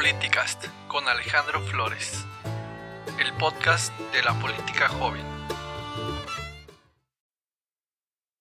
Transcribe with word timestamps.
Politicast 0.00 0.64
con 0.86 1.08
Alejandro 1.08 1.60
Flores, 1.60 2.24
el 3.18 3.36
podcast 3.36 3.92
de 4.12 4.22
la 4.22 4.32
política 4.40 4.88
joven. 4.88 5.26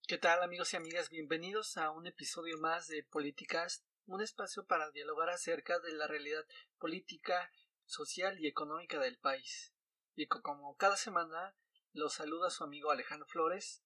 ¿Qué 0.07 0.19
tal 0.19 0.43
amigos 0.43 0.71
y 0.73 0.77
amigas? 0.77 1.09
Bienvenidos 1.09 1.77
a 1.77 1.89
un 1.89 2.05
episodio 2.05 2.59
más 2.59 2.85
de 2.85 3.01
Politicast, 3.05 3.83
un 4.05 4.21
espacio 4.21 4.67
para 4.67 4.91
dialogar 4.91 5.31
acerca 5.31 5.79
de 5.79 5.93
la 5.93 6.05
realidad 6.05 6.45
política, 6.77 7.51
social 7.85 8.39
y 8.39 8.45
económica 8.45 8.99
del 8.99 9.17
país. 9.17 9.73
Y 10.15 10.27
como 10.27 10.77
cada 10.77 10.95
semana 10.95 11.55
los 11.91 12.13
saluda 12.13 12.51
su 12.51 12.65
amigo 12.65 12.91
Alejandro 12.91 13.27
Flores. 13.27 13.81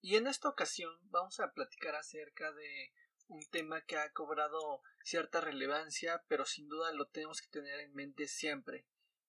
Y 0.00 0.16
en 0.16 0.26
esta 0.26 0.48
ocasión 0.48 0.90
vamos 1.02 1.38
a 1.38 1.52
platicar 1.52 1.94
acerca 1.94 2.50
de 2.50 2.92
un 3.28 3.48
tema 3.52 3.80
que 3.82 3.96
ha 3.96 4.10
cobrado 4.10 4.82
cierta 5.04 5.40
relevancia, 5.40 6.24
pero 6.28 6.46
sin 6.46 6.68
duda 6.68 6.92
lo 6.92 7.06
tenemos 7.06 7.40
que 7.40 7.48
tener 7.48 7.78
en 7.80 7.94
mente 7.94 8.26
siempre. 8.26 8.86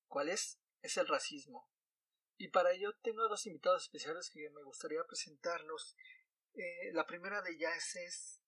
¿Cuál 0.07 0.29
es? 0.29 0.59
Es 0.81 0.97
el 0.97 1.07
racismo. 1.07 1.69
Y 2.37 2.47
para 2.47 2.71
ello 2.71 2.93
tengo 3.03 3.27
dos 3.27 3.45
invitados 3.45 3.83
especiales 3.83 4.29
que 4.29 4.49
me 4.49 4.63
gustaría 4.63 5.03
presentarlos. 5.03 5.95
Eh, 6.53 6.91
la 6.93 7.05
primera 7.05 7.41
de 7.41 7.51
ellas 7.51 7.95
es 7.95 8.41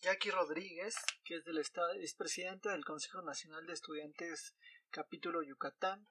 Jackie 0.00 0.30
Rodríguez, 0.30 0.96
que 1.24 1.36
es 1.36 1.44
del 1.44 1.58
estado, 1.58 1.92
es 1.92 2.16
del 2.62 2.84
Consejo 2.84 3.20
Nacional 3.22 3.66
de 3.66 3.74
Estudiantes 3.74 4.56
capítulo 4.90 5.42
Yucatán. 5.42 6.08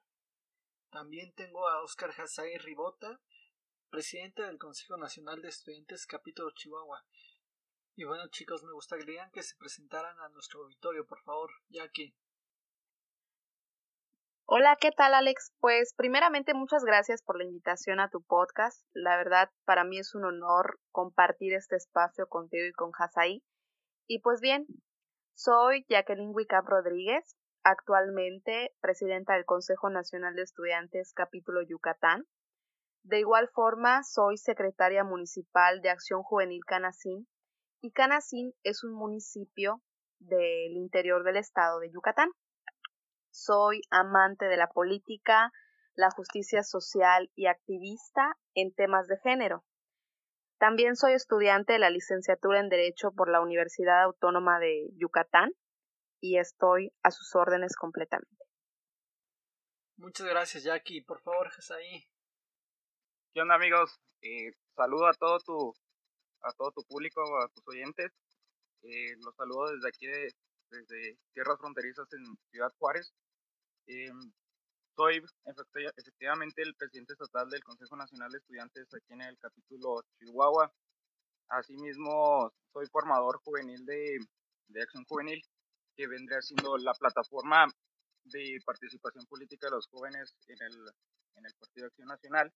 También 0.90 1.32
tengo 1.34 1.68
a 1.68 1.82
Oscar 1.82 2.12
Hazay 2.16 2.58
Ribota, 2.58 3.20
presidente 3.90 4.42
del 4.42 4.58
Consejo 4.58 4.96
Nacional 4.96 5.42
de 5.42 5.48
Estudiantes 5.48 6.06
capítulo 6.06 6.52
Chihuahua. 6.52 7.04
Y 7.96 8.04
bueno 8.04 8.28
chicos, 8.28 8.62
me 8.64 8.72
gustaría 8.72 9.28
que 9.32 9.42
se 9.42 9.56
presentaran 9.56 10.18
a 10.20 10.28
nuestro 10.28 10.62
auditorio, 10.62 11.06
por 11.06 11.20
favor, 11.22 11.50
Jackie. 11.68 12.14
Hola, 14.46 14.76
¿qué 14.80 14.90
tal 14.90 15.14
Alex? 15.14 15.52
Pues 15.60 15.94
primeramente 15.96 16.54
muchas 16.54 16.84
gracias 16.84 17.22
por 17.22 17.38
la 17.38 17.44
invitación 17.44 18.00
a 18.00 18.10
tu 18.10 18.22
podcast. 18.22 18.84
La 18.92 19.16
verdad, 19.16 19.50
para 19.64 19.84
mí 19.84 19.98
es 19.98 20.14
un 20.14 20.24
honor 20.24 20.80
compartir 20.90 21.52
este 21.54 21.76
espacio 21.76 22.26
contigo 22.26 22.66
y 22.66 22.72
con 22.72 22.90
Hasai. 22.98 23.44
Y 24.08 24.20
pues 24.20 24.40
bien, 24.40 24.66
soy 25.34 25.84
Jacqueline 25.88 26.34
Wicap 26.34 26.66
Rodríguez, 26.66 27.36
actualmente 27.62 28.74
presidenta 28.80 29.34
del 29.34 29.44
Consejo 29.44 29.88
Nacional 29.88 30.34
de 30.34 30.42
Estudiantes 30.42 31.12
capítulo 31.14 31.62
Yucatán. 31.62 32.24
De 33.04 33.20
igual 33.20 33.48
forma, 33.54 34.02
soy 34.02 34.36
secretaria 34.36 35.04
municipal 35.04 35.80
de 35.80 35.90
Acción 35.90 36.22
Juvenil 36.22 36.64
Canacín 36.66 37.28
y 37.80 37.92
Canacín 37.92 38.52
es 38.62 38.84
un 38.84 38.92
municipio 38.92 39.82
del 40.18 40.76
interior 40.76 41.24
del 41.24 41.36
estado 41.36 41.80
de 41.80 41.90
Yucatán. 41.90 42.30
Soy 43.30 43.80
amante 43.90 44.46
de 44.46 44.56
la 44.56 44.68
política, 44.68 45.52
la 45.94 46.10
justicia 46.10 46.62
social 46.62 47.30
y 47.34 47.46
activista 47.46 48.36
en 48.54 48.74
temas 48.74 49.06
de 49.06 49.18
género. 49.18 49.64
También 50.58 50.94
soy 50.96 51.14
estudiante 51.14 51.72
de 51.72 51.78
la 51.78 51.90
licenciatura 51.90 52.60
en 52.60 52.68
Derecho 52.68 53.12
por 53.12 53.30
la 53.30 53.40
Universidad 53.40 54.02
Autónoma 54.02 54.58
de 54.58 54.90
Yucatán 54.96 55.52
y 56.20 56.38
estoy 56.38 56.92
a 57.02 57.10
sus 57.10 57.34
órdenes 57.34 57.76
completamente. 57.76 58.44
Muchas 59.96 60.26
gracias, 60.26 60.64
Jackie. 60.64 61.02
Por 61.02 61.20
favor, 61.22 61.50
ahí. 61.70 62.04
¿Qué 63.32 63.40
onda, 63.40 63.54
amigos? 63.54 63.98
Eh, 64.20 64.52
saludo 64.74 65.06
a 65.06 65.14
todo 65.14 65.38
tu 65.40 65.74
a 66.42 66.52
todo 66.52 66.72
tu 66.72 66.82
público, 66.84 67.20
a 67.40 67.48
tus 67.48 67.66
oyentes. 67.68 68.12
Eh, 68.82 69.16
los 69.18 69.34
saludo 69.36 69.72
desde 69.72 69.88
aquí, 69.88 70.06
desde 70.70 71.18
Tierras 71.32 71.58
Fronterizas 71.58 72.06
en 72.12 72.24
Ciudad 72.50 72.72
Juárez. 72.78 73.12
Eh, 73.86 74.10
soy 74.96 75.22
efectivamente 75.96 76.62
el 76.62 76.74
presidente 76.74 77.14
estatal 77.14 77.48
del 77.48 77.64
Consejo 77.64 77.96
Nacional 77.96 78.30
de 78.30 78.38
Estudiantes 78.38 78.86
aquí 78.94 79.12
en 79.12 79.22
el 79.22 79.38
capítulo 79.38 80.02
Chihuahua. 80.18 80.72
Asimismo, 81.48 82.52
soy 82.72 82.86
formador 82.86 83.40
juvenil 83.42 83.84
de, 83.84 84.18
de 84.68 84.82
Acción 84.82 85.04
Juvenil, 85.04 85.42
que 85.96 86.06
vendría 86.06 86.40
siendo 86.42 86.76
la 86.78 86.92
plataforma 86.94 87.66
de 88.24 88.58
participación 88.64 89.24
política 89.26 89.66
de 89.66 89.72
los 89.72 89.86
jóvenes 89.88 90.36
en 90.46 90.62
el, 90.62 90.74
en 91.36 91.46
el 91.46 91.54
Partido 91.58 91.86
Acción 91.86 92.08
Nacional. 92.08 92.52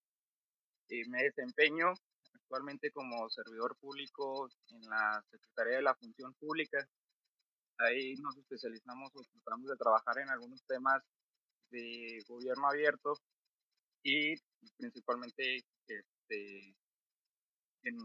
Eh, 0.89 1.09
me 1.09 1.23
desempeño 1.25 1.95
actualmente 2.55 2.93
como 2.93 3.29
servidor 3.31 3.77
público 3.79 4.49
en 4.69 4.83
la 4.89 5.21
Secretaría 5.29 5.77
de 5.77 5.83
la 5.83 5.95
Función 5.97 6.33
Pública. 6.35 6.89
Ahí 7.79 8.15
nos 8.15 8.37
especializamos 8.37 9.11
o 9.17 9.23
tratamos 9.25 9.71
de 9.71 9.77
trabajar 9.77 10.19
en 10.19 10.31
algunos 10.31 10.63
temas 10.65 11.03
de 11.71 12.23
gobierno 12.29 12.69
abierto 12.69 13.15
y 14.05 14.37
principalmente 14.77 15.65
este, 15.89 16.77
en, 17.83 17.99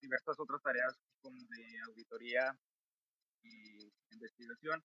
diversas 0.00 0.38
otras 0.38 0.62
tareas 0.62 0.94
como 1.20 1.36
de 1.36 1.80
auditoría 1.88 2.56
y 3.42 3.90
investigación. 4.12 4.80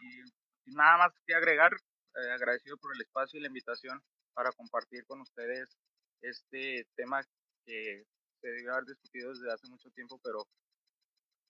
Y 0.00 0.72
nada 0.72 0.98
más 0.98 1.12
que 1.26 1.34
agregar, 1.34 1.72
eh, 1.74 2.30
agradecido 2.30 2.76
por 2.76 2.94
el 2.94 3.02
espacio 3.02 3.40
y 3.40 3.42
la 3.42 3.48
invitación 3.48 4.00
para 4.34 4.52
compartir 4.52 5.04
con 5.04 5.20
ustedes 5.20 5.76
este 6.22 6.86
tema 6.94 7.24
que 7.64 8.06
se 8.40 8.48
debe 8.48 8.70
haber 8.70 8.84
discutido 8.84 9.30
desde 9.30 9.52
hace 9.52 9.68
mucho 9.68 9.90
tiempo, 9.90 10.20
pero 10.22 10.46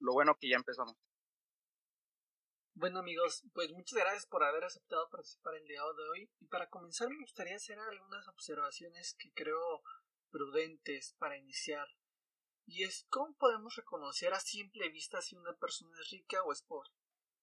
lo 0.01 0.13
bueno 0.13 0.37
que 0.39 0.49
ya 0.49 0.57
empezamos. 0.57 0.97
Bueno 2.77 2.99
amigos, 2.99 3.45
pues 3.53 3.71
muchas 3.73 4.01
gracias 4.01 4.27
por 4.27 4.43
haber 4.43 4.65
aceptado 4.65 5.09
participar 5.09 5.55
el 5.55 5.67
día 5.67 5.81
de 5.81 6.09
hoy 6.11 6.31
y 6.41 6.47
para 6.47 6.69
comenzar 6.69 7.09
me 7.09 7.21
gustaría 7.21 7.55
hacer 7.55 7.79
algunas 7.79 8.27
observaciones 8.27 9.15
que 9.15 9.33
creo 9.33 9.83
prudentes 10.31 11.15
para 11.19 11.37
iniciar 11.37 11.87
y 12.67 12.83
es 12.83 13.07
cómo 13.11 13.37
podemos 13.37 13.77
reconocer 13.77 14.33
a 14.35 14.41
simple 14.41 14.89
vista 14.89 15.23
si 15.23 15.37
una 15.37 15.55
persona 15.55 15.97
es 16.01 16.11
rica 16.11 16.43
o 16.43 16.53
es 16.53 16.63
pobre. 16.63 16.91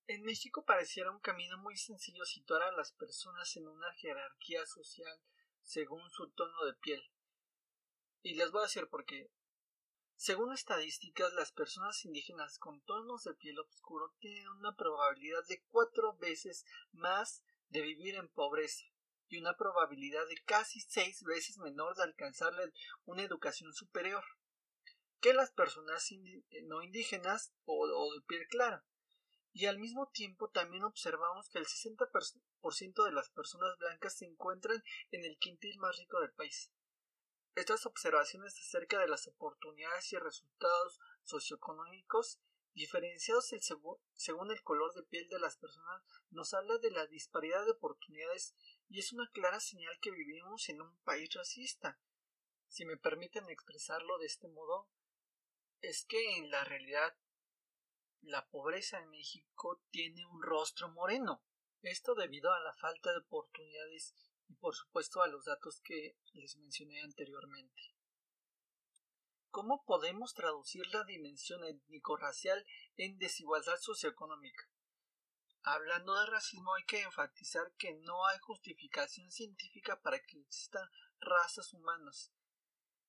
En 0.07 0.23
México 0.23 0.65
pareciera 0.65 1.11
un 1.11 1.21
camino 1.21 1.57
muy 1.59 1.77
sencillo 1.77 2.25
situar 2.25 2.63
a 2.63 2.71
las 2.73 2.91
personas 2.91 3.55
en 3.55 3.67
una 3.67 3.93
jerarquía 3.93 4.65
social 4.65 5.21
según 5.61 6.09
su 6.09 6.29
tono 6.31 6.65
de 6.65 6.73
piel, 6.73 7.01
y 8.23 8.35
les 8.35 8.51
voy 8.51 8.61
a 8.61 8.65
decir 8.65 8.87
por 8.87 9.05
qué. 9.05 9.31
Según 10.15 10.53
estadísticas, 10.53 11.33
las 11.33 11.51
personas 11.51 12.05
indígenas 12.05 12.59
con 12.59 12.81
tonos 12.81 13.23
de 13.23 13.33
piel 13.33 13.57
oscuro 13.59 14.13
tienen 14.19 14.47
una 14.49 14.75
probabilidad 14.75 15.43
de 15.47 15.63
cuatro 15.71 16.15
veces 16.17 16.65
más 16.91 17.43
de 17.69 17.81
vivir 17.81 18.15
en 18.15 18.29
pobreza 18.29 18.85
y 19.29 19.39
una 19.39 19.55
probabilidad 19.55 20.27
de 20.27 20.39
casi 20.43 20.81
seis 20.81 21.23
veces 21.23 21.57
menor 21.57 21.95
de 21.95 22.03
alcanzar 22.03 22.53
una 23.05 23.23
educación 23.23 23.73
superior 23.73 24.23
que 25.21 25.33
las 25.33 25.51
personas 25.51 26.07
no 26.63 26.83
indígenas 26.83 27.53
o, 27.65 27.88
o 27.88 28.13
de 28.13 28.21
piel 28.21 28.45
clara. 28.47 28.85
Y 29.53 29.65
al 29.65 29.79
mismo 29.79 30.09
tiempo 30.13 30.49
también 30.49 30.83
observamos 30.83 31.49
que 31.49 31.59
el 31.59 31.65
60% 31.65 33.05
de 33.05 33.11
las 33.11 33.29
personas 33.29 33.77
blancas 33.79 34.17
se 34.17 34.25
encuentran 34.25 34.83
en 35.11 35.25
el 35.25 35.38
quintil 35.38 35.77
más 35.79 35.97
rico 35.97 36.19
del 36.19 36.31
país. 36.33 36.71
Estas 37.56 37.85
observaciones 37.85 38.57
acerca 38.57 39.00
de 39.00 39.07
las 39.07 39.28
oportunidades 39.28 40.12
y 40.13 40.17
resultados 40.17 41.00
socioeconómicos 41.23 42.39
diferenciados 42.73 43.51
según 44.13 44.51
el 44.51 44.63
color 44.63 44.94
de 44.94 45.03
piel 45.03 45.28
de 45.28 45.39
las 45.39 45.57
personas 45.57 46.01
nos 46.29 46.53
habla 46.53 46.78
de 46.78 46.91
la 46.91 47.06
disparidad 47.07 47.66
de 47.66 47.72
oportunidades 47.72 48.56
y 48.88 49.00
es 49.00 49.12
una 49.12 49.29
clara 49.31 49.59
señal 49.59 50.00
que 50.01 50.12
vivimos 50.12 50.69
en 50.69 50.81
un 50.81 50.97
país 51.00 51.34
racista. 51.34 52.00
Si 52.67 52.85
me 52.85 52.95
permiten 52.95 53.50
expresarlo 53.50 54.18
de 54.19 54.28
este 54.28 54.47
modo, 54.47 54.89
es 55.81 56.06
que 56.06 56.38
en 56.38 56.50
la 56.50 56.63
realidad 56.63 57.18
la 58.21 58.48
pobreza 58.48 59.00
en 59.00 59.09
México 59.09 59.83
tiene 59.89 60.25
un 60.25 60.42
rostro 60.42 60.89
moreno. 60.89 61.44
Esto 61.81 62.15
debido 62.15 62.53
a 62.53 62.59
la 62.62 62.74
falta 62.75 63.12
de 63.12 63.19
oportunidades 63.19 64.15
y 64.51 64.56
por 64.56 64.75
supuesto 64.75 65.21
a 65.21 65.27
los 65.27 65.45
datos 65.45 65.80
que 65.81 66.18
les 66.33 66.57
mencioné 66.57 67.01
anteriormente. 67.01 67.95
¿Cómo 69.50 69.83
podemos 69.86 70.33
traducir 70.33 70.86
la 70.94 71.03
dimensión 71.06 71.63
étnico-racial 71.63 72.65
en 72.98 73.18
desigualdad 73.18 73.77
socioeconómica? 73.80 74.69
Hablando 75.63 76.15
de 76.15 76.25
racismo 76.25 76.74
hay 76.74 76.83
que 76.83 77.01
enfatizar 77.01 77.74
que 77.77 77.94
no 77.94 78.25
hay 78.25 78.39
justificación 78.39 79.31
científica 79.31 80.01
para 80.01 80.19
que 80.19 80.39
existan 80.39 80.89
razas 81.19 81.74
humanas, 81.74 82.33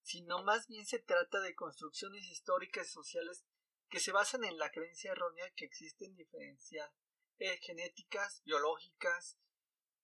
sino 0.02 0.42
más 0.44 0.68
bien 0.68 0.86
se 0.86 0.98
trata 1.00 1.40
de 1.40 1.54
construcciones 1.54 2.24
históricas 2.26 2.88
y 2.88 2.90
sociales 2.90 3.44
que 3.88 4.00
se 4.00 4.12
basan 4.12 4.44
en 4.44 4.58
la 4.58 4.70
creencia 4.70 5.12
errónea 5.12 5.50
que 5.56 5.64
existen 5.64 6.14
diferencias 6.14 6.90
eh, 7.38 7.58
genéticas, 7.62 8.42
biológicas, 8.44 9.38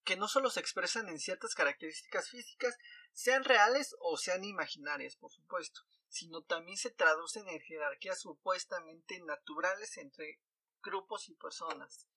que 0.08 0.16
no 0.16 0.26
solo 0.26 0.49
se 0.49 0.60
expresan 0.60 1.10
en 1.10 1.19
ciertas 1.19 1.55
características 1.55 2.31
físicas, 2.31 2.78
sean 3.12 3.44
reales 3.44 3.94
o 4.00 4.16
sean 4.16 4.43
imaginarias, 4.43 5.16
por 5.16 5.31
supuesto, 5.31 5.82
sino 6.08 6.43
también 6.43 6.78
se 6.78 6.88
traducen 6.88 7.46
en 7.46 7.60
jerarquías 7.60 8.19
supuestamente 8.19 9.20
naturales 9.20 9.99
entre 9.99 10.40
grupos 10.82 11.28
y 11.28 11.34
personas. 11.34 12.08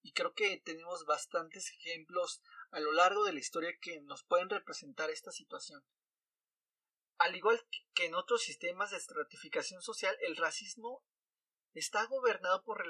Y 0.00 0.14
creo 0.14 0.32
que 0.32 0.58
tenemos 0.64 1.04
bastantes 1.04 1.70
ejemplos 1.70 2.40
a 2.70 2.80
lo 2.80 2.92
largo 2.92 3.26
de 3.26 3.34
la 3.34 3.40
historia 3.40 3.76
que 3.78 4.00
nos 4.00 4.24
pueden 4.24 4.48
representar 4.48 5.10
esta 5.10 5.30
situación. 5.30 5.84
Al 7.18 7.36
igual 7.36 7.62
que 7.92 8.06
en 8.06 8.14
otros 8.14 8.42
sistemas 8.42 8.90
de 8.90 8.96
estratificación 8.96 9.82
social, 9.82 10.16
el 10.22 10.38
racismo 10.38 11.04
está 11.74 12.06
gobernado 12.06 12.62
por 12.62 12.84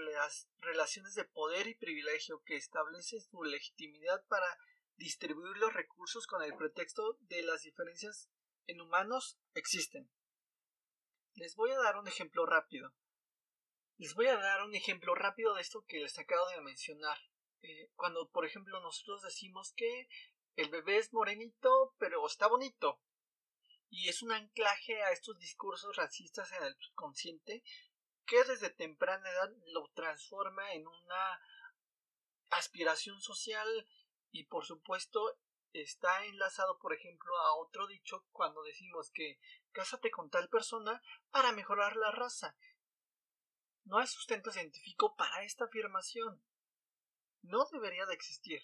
relaciones 0.59 1.15
de 1.15 1.25
poder 1.25 1.67
y 1.67 1.75
privilegio 1.75 2.43
que 2.45 2.57
establecen 2.57 3.21
su 3.21 3.43
legitimidad 3.43 4.25
para 4.29 4.47
distribuir 4.97 5.57
los 5.57 5.73
recursos 5.73 6.27
con 6.27 6.43
el 6.43 6.55
pretexto 6.55 7.17
de 7.23 7.43
las 7.43 7.63
diferencias 7.63 8.31
en 8.67 8.81
humanos 8.81 9.39
existen. 9.55 10.11
Les 11.35 11.57
voy 11.57 11.71
a 11.73 11.79
dar 11.79 11.97
un 11.97 12.07
ejemplo 12.07 12.47
rápido. 12.47 12.95
Les 13.97 14.15
voy 14.15 14.27
a 14.27 14.37
dar 14.37 14.63
un 14.63 14.75
ejemplo 14.75 15.15
rápido 15.15 15.55
de 15.55 15.63
esto 15.63 15.85
que 15.87 16.01
les 16.01 16.19
acabo 16.19 16.49
de 16.51 16.61
mencionar. 16.61 17.19
Eh, 17.63 17.91
cuando, 17.95 18.29
por 18.31 18.45
ejemplo, 18.45 18.81
nosotros 18.81 19.23
decimos 19.23 19.73
que 19.75 20.09
el 20.57 20.69
bebé 20.69 20.99
es 20.99 21.13
morenito, 21.13 21.95
pero 21.99 22.25
está 22.27 22.47
bonito. 22.47 23.01
Y 23.89 24.09
es 24.09 24.23
un 24.23 24.33
anclaje 24.33 25.03
a 25.03 25.13
estos 25.13 25.39
discursos 25.39 25.97
racistas 25.97 26.53
en 26.53 26.65
el 26.65 26.77
consciente 26.95 27.63
que 28.27 28.43
desde 28.45 28.71
temprana 28.71 29.29
edad 29.31 29.51
lo 29.67 29.89
transforma 29.95 30.73
en 30.73 30.87
una 30.87 31.41
aspiración 32.51 33.21
social 33.21 33.69
y 34.31 34.45
por 34.45 34.65
supuesto 34.65 35.39
está 35.73 36.25
enlazado 36.27 36.79
por 36.79 36.95
ejemplo 36.95 37.37
a 37.39 37.57
otro 37.57 37.87
dicho 37.87 38.27
cuando 38.31 38.63
decimos 38.63 39.11
que 39.13 39.41
cásate 39.73 40.11
con 40.11 40.31
tal 40.31 40.49
persona 40.49 41.03
para 41.31 41.53
mejorar 41.53 41.97
la 41.97 42.11
raza. 42.13 42.57
No 43.85 43.99
hay 43.99 44.07
sustento 44.07 44.51
científico 44.51 45.15
para 45.17 45.43
esta 45.43 45.67
afirmación. 45.67 46.43
No 47.43 47.67
debería 47.71 48.07
de 48.07 48.15
existir. 48.15 48.63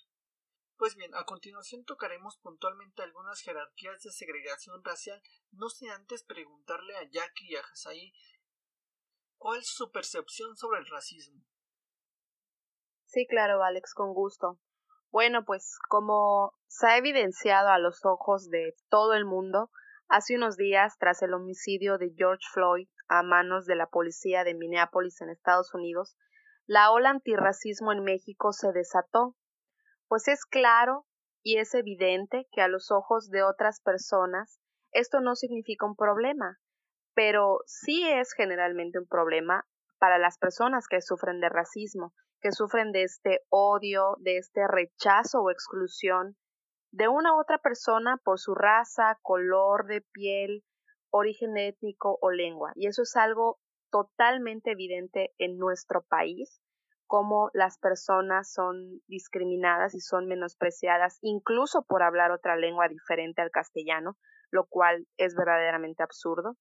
Pues 0.77 0.97
bien, 0.97 1.15
a 1.15 1.25
continuación 1.25 1.85
tocaremos 1.85 2.39
puntualmente 2.39 3.03
algunas 3.03 3.43
jerarquías 3.43 4.03
de 4.03 4.13
segregación 4.13 4.83
racial, 4.83 5.23
no 5.51 5.69
sin 5.69 5.91
antes 5.91 6.23
preguntarle 6.23 6.97
a 6.97 7.03
Jackie 7.03 7.53
y 7.53 7.57
a 7.57 7.61
Hasai 7.61 8.15
¿Cuál 9.41 9.61
es 9.61 9.69
su 9.69 9.91
percepción 9.91 10.55
sobre 10.55 10.81
el 10.81 10.87
racismo? 10.87 11.43
Sí, 13.07 13.27
claro, 13.27 13.65
Alex, 13.65 13.95
con 13.95 14.13
gusto. 14.13 14.61
Bueno, 15.11 15.47
pues 15.47 15.79
como 15.89 16.53
se 16.67 16.87
ha 16.87 16.99
evidenciado 16.99 17.71
a 17.71 17.79
los 17.79 18.05
ojos 18.05 18.51
de 18.51 18.75
todo 18.91 19.15
el 19.15 19.25
mundo, 19.25 19.71
hace 20.09 20.37
unos 20.37 20.59
días, 20.59 20.99
tras 20.99 21.23
el 21.23 21.33
homicidio 21.33 21.97
de 21.97 22.13
George 22.15 22.45
Floyd 22.53 22.87
a 23.09 23.23
manos 23.23 23.65
de 23.65 23.77
la 23.77 23.87
policía 23.87 24.45
de 24.45 24.55
Minneapolis 24.55 25.23
en 25.23 25.31
Estados 25.31 25.73
Unidos, 25.73 26.19
la 26.67 26.91
ola 26.91 27.09
antirracismo 27.09 27.93
en 27.93 28.05
México 28.05 28.53
se 28.53 28.73
desató. 28.73 29.37
Pues 30.07 30.29
es 30.29 30.45
claro 30.45 31.07
y 31.43 31.57
es 31.57 31.73
evidente 31.73 32.47
que 32.53 32.61
a 32.61 32.69
los 32.69 32.91
ojos 32.91 33.31
de 33.31 33.43
otras 33.43 33.81
personas 33.81 34.61
esto 34.93 35.21
no 35.21 35.35
significa 35.35 35.87
un 35.87 35.97
problema, 35.97 36.59
pero 37.15 37.61
sí 37.67 38.09
es 38.09 38.33
generalmente 38.33 38.99
un 38.99 39.07
problema 39.07 39.67
para 39.99 40.19
las 40.19 40.39
personas 40.39 40.87
que 40.89 41.01
sufren 41.01 41.41
de 41.41 41.49
racismo, 41.49 42.15
que 42.41 42.53
sufren 42.53 42.93
de 42.93 43.03
este 43.03 43.41
odio, 43.51 44.17
de 44.21 44.39
este 44.39 44.67
rechazo 44.67 45.43
o 45.43 45.51
exclusión 45.51 46.37
de 46.93 47.09
una 47.09 47.35
u 47.35 47.41
otra 47.41 47.59
persona 47.59 48.17
por 48.25 48.41
su 48.41 48.55
raza, 48.55 49.19
color 49.23 49.87
de 49.87 50.01
piel, 50.13 50.65
origen 51.11 51.57
étnico 51.57 52.19
o 52.21 52.31
lengua. 52.31 52.73
Y 52.75 52.87
eso 52.87 53.03
es 53.03 53.15
algo 53.17 53.61
totalmente 53.91 54.73
evidente 54.73 55.33
en 55.39 55.59
nuestro 55.59 56.03
país, 56.03 56.61
cómo 57.07 57.51
las 57.53 57.79
personas 57.79 58.53
son 58.53 59.01
discriminadas 59.07 59.95
y 59.95 60.01
son 60.01 60.27
menospreciadas 60.27 61.19
incluso 61.23 61.83
por 61.83 62.03
hablar 62.03 62.31
otra 62.31 62.57
lengua 62.57 62.89
diferente 62.89 63.43
al 63.43 63.51
castellano, 63.51 64.17
lo 64.51 64.67
cual 64.67 65.07
es 65.17 65.35
verdaderamente 65.35 66.03
absurdo 66.03 66.57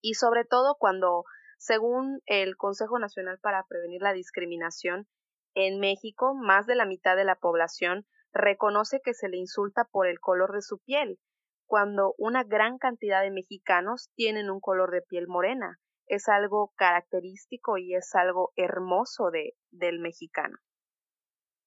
y 0.00 0.14
sobre 0.14 0.44
todo 0.44 0.76
cuando, 0.78 1.24
según 1.58 2.20
el 2.26 2.56
Consejo 2.56 2.98
Nacional 2.98 3.38
para 3.40 3.64
Prevenir 3.68 4.02
la 4.02 4.12
Discriminación, 4.12 5.06
en 5.54 5.80
México 5.80 6.34
más 6.34 6.66
de 6.66 6.76
la 6.76 6.86
mitad 6.86 7.16
de 7.16 7.24
la 7.24 7.36
población 7.36 8.06
reconoce 8.32 9.00
que 9.02 9.14
se 9.14 9.28
le 9.28 9.38
insulta 9.38 9.84
por 9.84 10.06
el 10.06 10.20
color 10.20 10.52
de 10.52 10.62
su 10.62 10.78
piel, 10.78 11.18
cuando 11.66 12.14
una 12.16 12.44
gran 12.44 12.78
cantidad 12.78 13.22
de 13.22 13.30
mexicanos 13.30 14.10
tienen 14.14 14.50
un 14.50 14.60
color 14.60 14.90
de 14.90 15.02
piel 15.02 15.26
morena. 15.26 15.78
Es 16.06 16.28
algo 16.28 16.72
característico 16.76 17.76
y 17.76 17.94
es 17.94 18.14
algo 18.14 18.52
hermoso 18.56 19.30
de, 19.30 19.54
del 19.70 19.98
mexicano. 19.98 20.58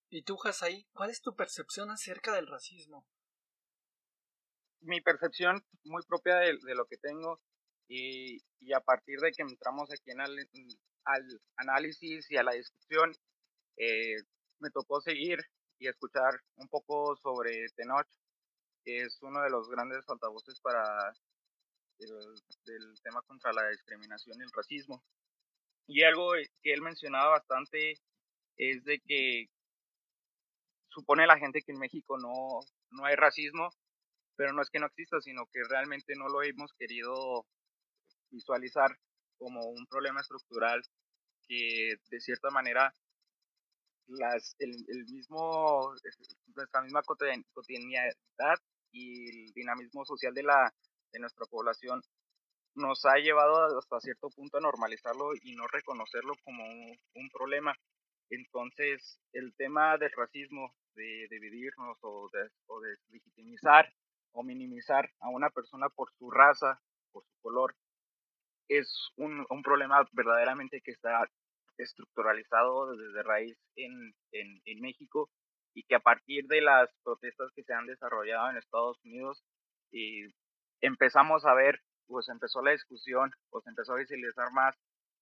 ¿Y 0.10 0.24
tú, 0.24 0.38
Hasai, 0.44 0.88
cuál 0.94 1.10
es 1.10 1.22
tu 1.22 1.36
percepción 1.36 1.92
acerca 1.92 2.34
del 2.34 2.48
racismo? 2.48 3.06
Mi 4.80 5.00
percepción 5.00 5.64
muy 5.84 6.02
propia 6.08 6.38
de, 6.38 6.58
de 6.66 6.76
lo 6.76 6.86
que 6.86 6.98
tengo 6.98 7.40
y, 7.88 8.42
y, 8.60 8.74
a 8.74 8.80
partir 8.80 9.20
de 9.20 9.32
que 9.32 9.44
entramos 9.44 9.92
aquí 9.92 10.12
en 10.12 10.22
al, 10.22 10.38
al 11.06 11.42
análisis 11.58 12.30
y 12.30 12.38
a 12.38 12.44
la 12.44 12.54
discusión, 12.54 13.14
eh, 13.78 14.16
me 14.60 14.70
tocó 14.70 15.02
seguir 15.02 15.40
y 15.80 15.88
escuchar 15.88 16.40
un 16.56 16.68
poco 16.68 17.16
sobre 17.18 17.68
Tenoch, 17.76 18.08
que 18.84 19.02
es 19.02 19.18
uno 19.22 19.42
de 19.42 19.50
los 19.50 19.70
grandes 19.70 20.08
altavoces 20.08 20.60
para 20.62 21.14
el 22.00 23.02
tema 23.04 23.22
contra 23.24 23.54
la 23.54 23.70
discriminación 23.70 24.40
y 24.40 24.44
el 24.44 24.52
racismo. 24.52 25.04
Y 25.88 26.04
algo 26.04 26.34
que 26.62 26.74
él 26.74 26.82
mencionaba 26.82 27.32
bastante 27.32 27.94
es 28.58 28.84
de 28.84 29.00
que 29.00 29.50
supone 30.90 31.26
la 31.26 31.38
gente 31.38 31.62
que 31.62 31.72
en 31.72 31.80
México 31.80 32.18
no, 32.18 32.60
no 32.92 33.06
hay 33.06 33.16
racismo, 33.16 33.70
pero 34.36 34.54
no 34.54 34.62
es 34.62 34.70
que 34.70 34.80
no 34.80 34.88
exista, 34.88 35.20
sino 35.22 35.46
que 35.48 35.64
realmente 35.64 36.14
no 36.16 36.28
lo 36.28 36.44
hemos 36.44 36.74
querido 36.74 37.46
visualizar 38.32 38.92
como 39.38 39.62
un 39.66 39.86
problema 39.88 40.22
estructural 40.22 40.82
que 41.48 41.96
de 42.10 42.20
cierta 42.20 42.50
manera 42.50 42.94
las, 44.08 44.56
el, 44.60 44.72
mismo, 45.06 45.94
nuestra 46.56 46.82
misma 46.82 47.02
cotidianidad 47.04 48.58
y 48.92 49.46
el 49.46 49.54
dinamismo 49.54 50.06
social 50.06 50.34
de, 50.34 50.44
la, 50.44 50.74
de 51.12 51.20
nuestra 51.20 51.46
población 51.46 52.02
nos 52.76 53.06
ha 53.06 53.16
llevado 53.16 53.78
hasta 53.78 54.00
cierto 54.00 54.30
punto 54.30 54.58
a 54.58 54.62
normalizarlo 54.62 55.32
y 55.42 55.56
no 55.56 55.68
reconocerlo 55.68 56.34
como 56.44 56.64
un, 56.64 57.30
problema. 57.32 57.76
Entonces, 58.30 59.20
el 59.34 59.54
tema 59.56 59.98
del 59.98 60.12
racismo, 60.16 60.74
de 60.96 61.28
dividirnos 61.30 61.98
o 62.02 62.30
de, 62.32 62.50
o 62.68 62.80
de 62.82 62.96
legitimizar 63.10 63.92
o 64.34 64.44
minimizar 64.44 65.10
a 65.20 65.30
una 65.30 65.50
persona 65.50 65.90
por 65.90 66.12
su 66.18 66.32
raza, 66.32 66.82
por 67.12 67.24
su 67.26 67.42
color, 67.42 67.76
es 68.68 69.12
un, 69.18 69.46
un 69.50 69.62
problema 69.64 70.08
verdaderamente 70.14 70.82
que 70.82 70.92
está 70.92 71.28
estructuralizado 71.78 72.96
desde 72.96 73.24
raíz 73.24 73.58
en, 73.76 74.14
en, 74.32 74.82
México 74.82 75.30
y 75.74 75.84
que 75.84 75.96
a 75.96 76.00
partir 76.00 76.46
de 76.48 76.62
las 76.62 76.90
protestas 77.04 77.52
que 77.56 77.64
se 77.64 77.74
han 77.74 77.86
desarrollado 77.86 78.50
en 78.50 78.58
Estados 78.58 78.98
Unidos 79.04 79.44
y 79.92 80.28
empezamos 80.82 81.46
a 81.46 81.54
ver, 81.54 81.80
pues 82.08 82.30
empezó 82.30 82.62
la 82.62 82.72
discusión, 82.72 83.32
pues 83.50 83.66
empezó 83.68 83.94
a 83.94 83.98
visibilizar 83.98 84.52
más 84.52 84.76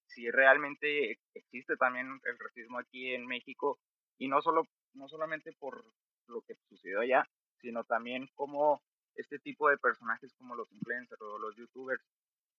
si 0.07 0.29
realmente 0.31 1.19
existe 1.35 1.77
también 1.77 2.19
el 2.23 2.39
racismo 2.39 2.79
aquí 2.79 3.13
en 3.13 3.27
México 3.27 3.79
y 4.17 4.27
no 4.27 4.41
solo 4.41 4.63
no 4.93 5.07
solamente 5.07 5.51
por 5.59 5.83
lo 6.27 6.41
que 6.41 6.55
sucedió 6.67 7.01
allá, 7.01 7.27
sino 7.61 7.83
también 7.83 8.27
como 8.35 8.81
este 9.15 9.39
tipo 9.39 9.69
de 9.69 9.77
personajes 9.77 10.33
como 10.35 10.55
los 10.55 10.71
influencers 10.71 11.21
o 11.21 11.37
los 11.37 11.55
youtubers 11.55 12.03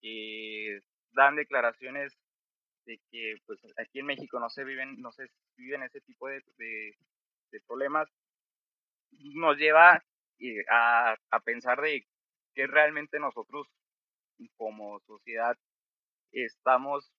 que 0.00 0.80
dan 1.12 1.36
declaraciones 1.36 2.16
de 2.86 2.98
que 3.10 3.36
pues 3.46 3.60
aquí 3.78 4.00
en 4.00 4.06
México 4.06 4.40
no 4.40 4.48
se 4.48 4.64
viven, 4.64 5.00
no 5.00 5.12
se 5.12 5.26
viven 5.56 5.82
ese 5.82 6.00
tipo 6.00 6.28
de, 6.28 6.42
de, 6.56 7.60
problemas, 7.66 8.08
nos 9.34 9.56
lleva 9.56 10.02
eh, 10.38 10.64
a, 10.70 11.16
a 11.30 11.40
pensar 11.40 11.80
de 11.80 12.06
que 12.54 12.66
realmente 12.66 13.18
nosotros 13.20 13.66
como 14.56 15.00
sociedad 15.00 15.56
estamos, 16.32 17.12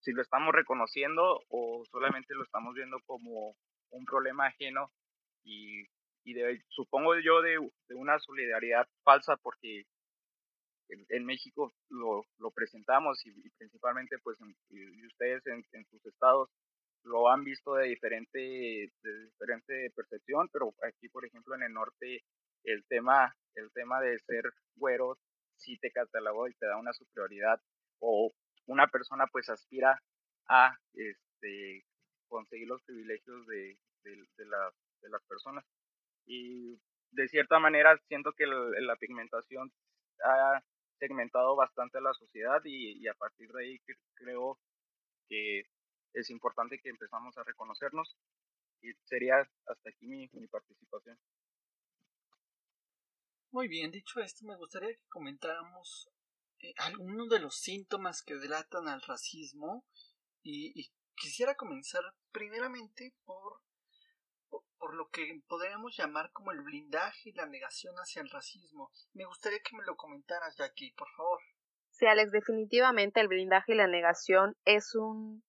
si 0.00 0.12
lo 0.12 0.22
estamos 0.22 0.54
reconociendo 0.54 1.42
o 1.48 1.84
solamente 1.90 2.34
lo 2.34 2.44
estamos 2.44 2.74
viendo 2.74 2.98
como 3.06 3.56
un 3.90 4.04
problema 4.04 4.46
ajeno 4.46 4.90
y, 5.44 5.84
y 6.24 6.34
de, 6.34 6.62
supongo 6.68 7.18
yo 7.20 7.42
de, 7.42 7.58
de 7.88 7.94
una 7.94 8.18
solidaridad 8.18 8.88
falsa 9.04 9.36
porque 9.36 9.84
en, 10.88 11.24
México 11.24 11.72
lo, 11.90 12.24
lo 12.38 12.50
presentamos 12.50 13.24
y, 13.26 13.32
principalmente 13.58 14.18
pues 14.22 14.38
y 14.70 15.06
ustedes 15.06 15.44
en, 15.46 15.64
sus 15.90 16.04
estados 16.06 16.50
lo 17.02 17.30
han 17.30 17.44
visto 17.44 17.74
de 17.74 17.88
diferente 17.88 18.38
de 18.38 19.24
diferente 19.24 19.90
percepción 19.94 20.48
pero 20.52 20.74
aquí 20.82 21.08
por 21.08 21.24
ejemplo 21.24 21.54
en 21.54 21.62
el 21.62 21.72
norte 21.72 22.22
el 22.64 22.84
tema 22.86 23.34
el 23.54 23.70
tema 23.72 24.00
de 24.00 24.18
ser 24.20 24.44
güero 24.76 25.16
sí 25.56 25.78
te 25.78 25.90
catalogó 25.90 26.48
y 26.48 26.54
te 26.54 26.66
da 26.66 26.76
una 26.76 26.92
superioridad 26.92 27.60
o 28.00 28.32
una 28.66 28.88
persona 28.88 29.26
pues 29.28 29.48
aspira 29.48 30.00
a 30.48 30.76
este 30.94 31.26
de 31.40 31.84
conseguir 32.28 32.68
los 32.68 32.82
privilegios 32.82 33.46
de, 33.46 33.78
de, 34.04 34.46
las 34.46 35.22
personas. 35.28 35.64
Y 36.26 36.78
de 37.12 37.28
cierta 37.28 37.58
manera 37.58 37.96
siento 38.08 38.32
que 38.32 38.46
la 38.46 38.96
pigmentación 38.96 39.70
ha 40.24 40.62
segmentado 40.98 41.56
bastante 41.56 41.98
a 41.98 42.02
la 42.02 42.14
sociedad 42.14 42.60
y, 42.64 43.06
a 43.08 43.14
partir 43.14 43.50
de 43.52 43.64
ahí 43.64 43.80
creo 44.14 44.58
que 45.28 45.64
es 46.12 46.30
importante 46.30 46.78
que 46.80 46.88
empezamos 46.88 47.36
a 47.36 47.44
reconocernos 47.44 48.16
y 48.82 48.92
sería 49.04 49.40
hasta 49.40 49.90
aquí 49.90 50.06
mi, 50.06 50.28
mi 50.32 50.46
participación. 50.46 51.18
Muy 53.50 53.68
bien, 53.68 53.90
dicho 53.90 54.20
esto, 54.20 54.44
me 54.44 54.56
gustaría 54.56 54.90
que 54.90 55.08
comentáramos 55.08 56.10
eh, 56.60 56.74
algunos 56.78 57.28
de 57.28 57.38
los 57.38 57.56
síntomas 57.56 58.22
que 58.22 58.34
delatan 58.34 58.88
al 58.88 59.02
racismo 59.02 59.84
y, 60.42 60.90
quisiera 61.18 61.54
comenzar 61.54 62.02
primeramente 62.30 63.14
por, 63.24 63.62
por, 64.86 64.94
lo 64.94 65.08
que 65.08 65.42
podríamos 65.48 65.96
llamar 65.96 66.30
como 66.32 66.52
el 66.52 66.62
blindaje 66.62 67.30
y 67.30 67.32
la 67.32 67.46
negación 67.46 67.94
hacia 67.96 68.22
el 68.22 68.30
racismo. 68.30 68.90
Me 69.14 69.24
gustaría 69.24 69.58
que 69.60 69.76
me 69.76 69.84
lo 69.84 69.96
comentaras, 69.96 70.56
Jackie, 70.56 70.92
por 70.92 71.08
favor. 71.16 71.40
Sí, 71.90 72.06
Alex, 72.06 72.30
definitivamente 72.30 73.20
el 73.20 73.28
blindaje 73.28 73.72
y 73.72 73.76
la 73.76 73.88
negación 73.88 74.56
es 74.64 74.94
un, 74.94 75.42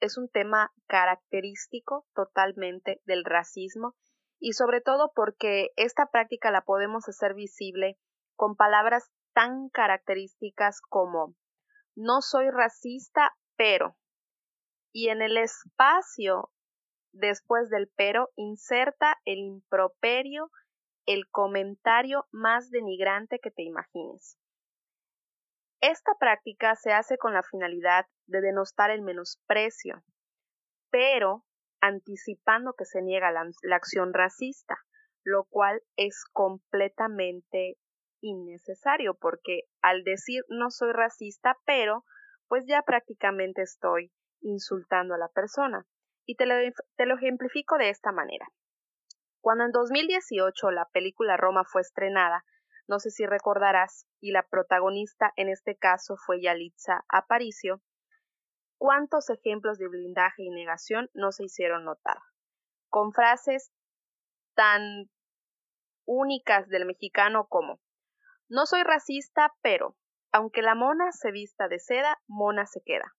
es 0.00 0.18
un 0.18 0.28
tema 0.28 0.72
característico 0.86 2.06
totalmente 2.14 3.00
del 3.04 3.24
racismo 3.24 3.94
y 4.40 4.54
sobre 4.54 4.80
todo 4.80 5.12
porque 5.14 5.70
esta 5.76 6.06
práctica 6.06 6.50
la 6.50 6.62
podemos 6.62 7.08
hacer 7.08 7.34
visible 7.34 7.96
con 8.34 8.56
palabras 8.56 9.10
tan 9.34 9.68
características 9.68 10.80
como 10.80 11.36
no 11.94 12.22
soy 12.22 12.50
racista, 12.50 13.36
pero 13.56 13.96
y 14.92 15.10
en 15.10 15.22
el 15.22 15.36
espacio 15.36 16.50
después 17.12 17.70
del 17.70 17.90
pero 17.96 18.30
inserta 18.36 19.16
el 19.24 19.38
improperio, 19.38 20.50
el 21.06 21.28
comentario 21.28 22.26
más 22.30 22.70
denigrante 22.70 23.38
que 23.38 23.50
te 23.50 23.62
imagines. 23.62 24.36
Esta 25.80 26.14
práctica 26.18 26.76
se 26.76 26.92
hace 26.92 27.16
con 27.16 27.32
la 27.32 27.42
finalidad 27.42 28.06
de 28.26 28.42
denostar 28.42 28.90
el 28.90 29.00
menosprecio, 29.00 30.04
pero 30.90 31.44
anticipando 31.80 32.74
que 32.74 32.84
se 32.84 33.00
niega 33.00 33.32
la, 33.32 33.50
acción 33.74 34.12
racista, 34.12 34.76
lo 35.24 35.44
cual 35.44 35.82
es 35.96 36.24
completamente 36.32 37.76
innecesario 38.20 39.14
porque 39.14 39.62
al 39.80 40.04
decir 40.04 40.44
no 40.48 40.70
soy 40.70 40.92
racista, 40.92 41.56
pero 41.64 42.04
pues 42.48 42.66
ya 42.66 42.82
prácticamente 42.82 43.62
estoy 43.62 44.12
insultando 44.42 45.14
a 45.14 45.18
la 45.18 45.28
persona. 45.28 45.86
Y 46.30 46.36
te 46.36 46.46
lo, 46.46 47.14
ejemplifico 47.16 47.76
de 47.76 47.88
esta 47.88 48.12
manera. 48.12 48.46
Cuando 49.40 49.64
en 49.64 49.72
2018 49.72 50.70
la 50.70 50.84
película 50.92 51.36
Roma 51.36 51.64
fue 51.64 51.80
estrenada, 51.80 52.44
no 52.86 53.00
sé 53.00 53.10
si 53.10 53.26
recordarás, 53.26 54.06
y 54.20 54.30
la 54.30 54.44
protagonista 54.44 55.32
en 55.34 55.48
este 55.48 55.76
caso 55.76 56.14
fue 56.24 56.40
Yalitza 56.40 57.04
Aparicio, 57.08 57.82
¿Cuántos 58.78 59.28
ejemplos 59.28 59.76
de 59.78 59.88
blindaje 59.88 60.44
y 60.44 60.50
negación 60.50 61.10
no 61.14 61.32
se 61.32 61.46
hicieron 61.46 61.84
notar? 61.84 62.18
Con 62.88 63.12
frases 63.12 63.72
tan 64.54 65.10
únicas 66.06 66.68
del 66.68 66.86
mexicano 66.86 67.48
como 67.48 67.80
No 68.48 68.66
soy 68.66 68.84
racista, 68.84 69.52
pero 69.62 69.96
aunque 70.30 70.62
la 70.62 70.76
mona 70.76 71.10
se 71.10 71.32
vista 71.32 71.66
de 71.66 71.80
seda, 71.80 72.22
mona 72.28 72.66
se 72.66 72.80
queda. 72.82 73.16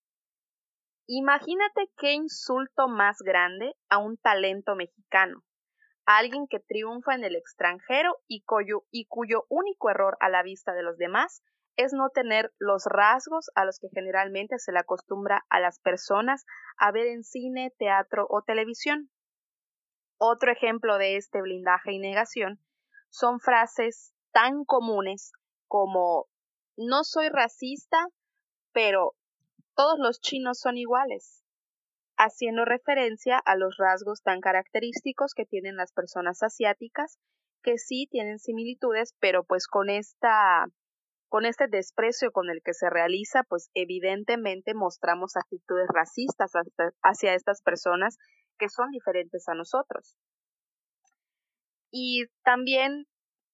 Imagínate 1.13 1.91
qué 1.97 2.13
insulto 2.13 2.87
más 2.87 3.17
grande 3.19 3.75
a 3.89 3.97
un 3.97 4.15
talento 4.15 4.77
mexicano, 4.77 5.43
a 6.05 6.19
alguien 6.19 6.47
que 6.47 6.61
triunfa 6.61 7.15
en 7.15 7.25
el 7.25 7.35
extranjero 7.35 8.15
y 8.29 8.43
cuyo, 8.43 8.85
y 8.91 9.07
cuyo 9.07 9.43
único 9.49 9.89
error 9.89 10.15
a 10.21 10.29
la 10.29 10.41
vista 10.41 10.71
de 10.71 10.83
los 10.83 10.95
demás 10.95 11.43
es 11.75 11.91
no 11.91 12.11
tener 12.11 12.53
los 12.59 12.85
rasgos 12.85 13.51
a 13.55 13.65
los 13.65 13.77
que 13.79 13.89
generalmente 13.93 14.57
se 14.57 14.71
le 14.71 14.79
acostumbra 14.79 15.45
a 15.49 15.59
las 15.59 15.81
personas 15.81 16.45
a 16.77 16.93
ver 16.93 17.07
en 17.07 17.25
cine, 17.25 17.73
teatro 17.77 18.25
o 18.29 18.43
televisión. 18.43 19.09
Otro 20.17 20.49
ejemplo 20.49 20.97
de 20.97 21.17
este 21.17 21.41
blindaje 21.41 21.91
y 21.91 21.99
negación 21.99 22.57
son 23.09 23.41
frases 23.41 24.13
tan 24.31 24.63
comunes 24.63 25.33
como 25.67 26.29
no 26.77 27.03
soy 27.03 27.27
racista, 27.27 27.97
pero 28.71 29.13
todos 29.75 29.99
los 29.99 30.19
chinos 30.19 30.59
son 30.59 30.77
iguales, 30.77 31.43
haciendo 32.17 32.65
referencia 32.65 33.37
a 33.37 33.55
los 33.55 33.77
rasgos 33.77 34.21
tan 34.21 34.41
característicos 34.41 35.33
que 35.33 35.45
tienen 35.45 35.75
las 35.75 35.91
personas 35.91 36.43
asiáticas, 36.43 37.19
que 37.63 37.77
sí 37.77 38.07
tienen 38.09 38.39
similitudes, 38.39 39.15
pero 39.19 39.43
pues 39.43 39.67
con 39.67 39.89
esta 39.89 40.65
con 41.29 41.45
este 41.45 41.67
desprecio 41.69 42.33
con 42.33 42.49
el 42.49 42.61
que 42.61 42.73
se 42.73 42.89
realiza, 42.89 43.43
pues 43.43 43.69
evidentemente 43.73 44.73
mostramos 44.73 45.37
actitudes 45.37 45.87
racistas 45.87 46.51
hacia 47.01 47.33
estas 47.33 47.61
personas 47.61 48.17
que 48.59 48.67
son 48.67 48.91
diferentes 48.91 49.47
a 49.47 49.53
nosotros. 49.53 50.17
Y 51.89 52.25
también 52.43 53.07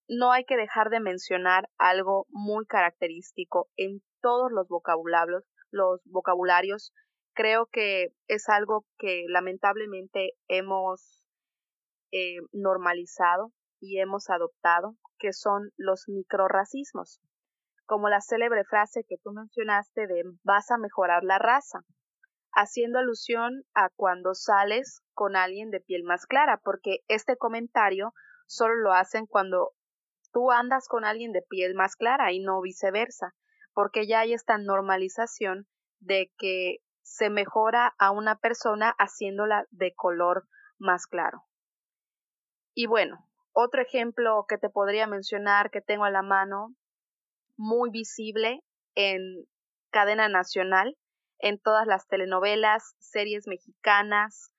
no 0.07 0.31
hay 0.31 0.43
que 0.45 0.57
dejar 0.57 0.89
de 0.89 0.99
mencionar 0.99 1.69
algo 1.77 2.25
muy 2.29 2.65
característico 2.65 3.69
en 3.75 4.01
todos 4.21 4.51
los 4.51 4.67
vocabularios, 4.67 5.43
los 5.71 6.01
vocabularios. 6.05 6.93
Creo 7.33 7.67
que 7.67 8.09
es 8.27 8.49
algo 8.49 8.85
que 8.97 9.25
lamentablemente 9.27 10.31
hemos 10.47 11.23
eh, 12.11 12.37
normalizado 12.51 13.51
y 13.79 13.99
hemos 13.99 14.29
adoptado, 14.29 14.95
que 15.19 15.33
son 15.33 15.71
los 15.77 16.07
microracismos 16.07 17.21
como 17.87 18.09
la 18.09 18.21
célebre 18.21 18.65
frase 18.65 19.05
que 19.07 19.17
tú 19.23 19.31
mencionaste 19.31 20.07
de 20.07 20.23
vas 20.43 20.69
a 20.69 20.77
mejorar 20.77 21.23
la 21.23 21.39
raza, 21.39 21.79
haciendo 22.51 22.99
alusión 22.99 23.63
a 23.73 23.89
cuando 23.95 24.35
sales 24.35 25.01
con 25.13 25.35
alguien 25.35 25.71
de 25.71 25.79
piel 25.79 26.03
más 26.03 26.25
clara, 26.25 26.59
porque 26.63 26.99
este 27.07 27.37
comentario 27.37 28.13
solo 28.45 28.75
lo 28.75 28.91
hacen 28.91 29.25
cuando 29.25 29.71
tú 30.33 30.51
andas 30.51 30.87
con 30.87 31.05
alguien 31.05 31.31
de 31.31 31.41
piel 31.41 31.75
más 31.75 31.95
clara 31.95 32.33
y 32.33 32.39
no 32.39 32.61
viceversa, 32.61 33.33
porque 33.77 34.07
ya 34.07 34.21
hay 34.21 34.33
esta 34.33 34.57
normalización 34.57 35.67
de 35.99 36.31
que 36.39 36.77
se 37.03 37.29
mejora 37.29 37.93
a 37.99 38.09
una 38.09 38.39
persona 38.39 38.95
haciéndola 38.97 39.67
de 39.69 39.93
color 39.93 40.47
más 40.79 41.05
claro. 41.05 41.43
Y 42.73 42.87
bueno, 42.87 43.19
otro 43.51 43.79
ejemplo 43.83 44.47
que 44.49 44.57
te 44.57 44.71
podría 44.71 45.05
mencionar 45.05 45.69
que 45.69 45.81
tengo 45.81 46.05
a 46.05 46.09
la 46.09 46.23
mano 46.23 46.73
muy 47.55 47.91
visible 47.91 48.63
en 48.95 49.45
cadena 49.91 50.27
nacional, 50.27 50.97
en 51.37 51.59
todas 51.59 51.85
las 51.85 52.07
telenovelas, 52.07 52.95
series 52.97 53.45
mexicanas, 53.45 54.51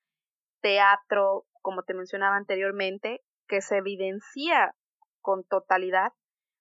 teatro, 0.61 1.45
como 1.61 1.83
te 1.83 1.93
mencionaba 1.93 2.37
anteriormente, 2.37 3.19
que 3.49 3.59
se 3.59 3.79
evidencia 3.79 4.73
con 5.19 5.43
totalidad, 5.43 6.13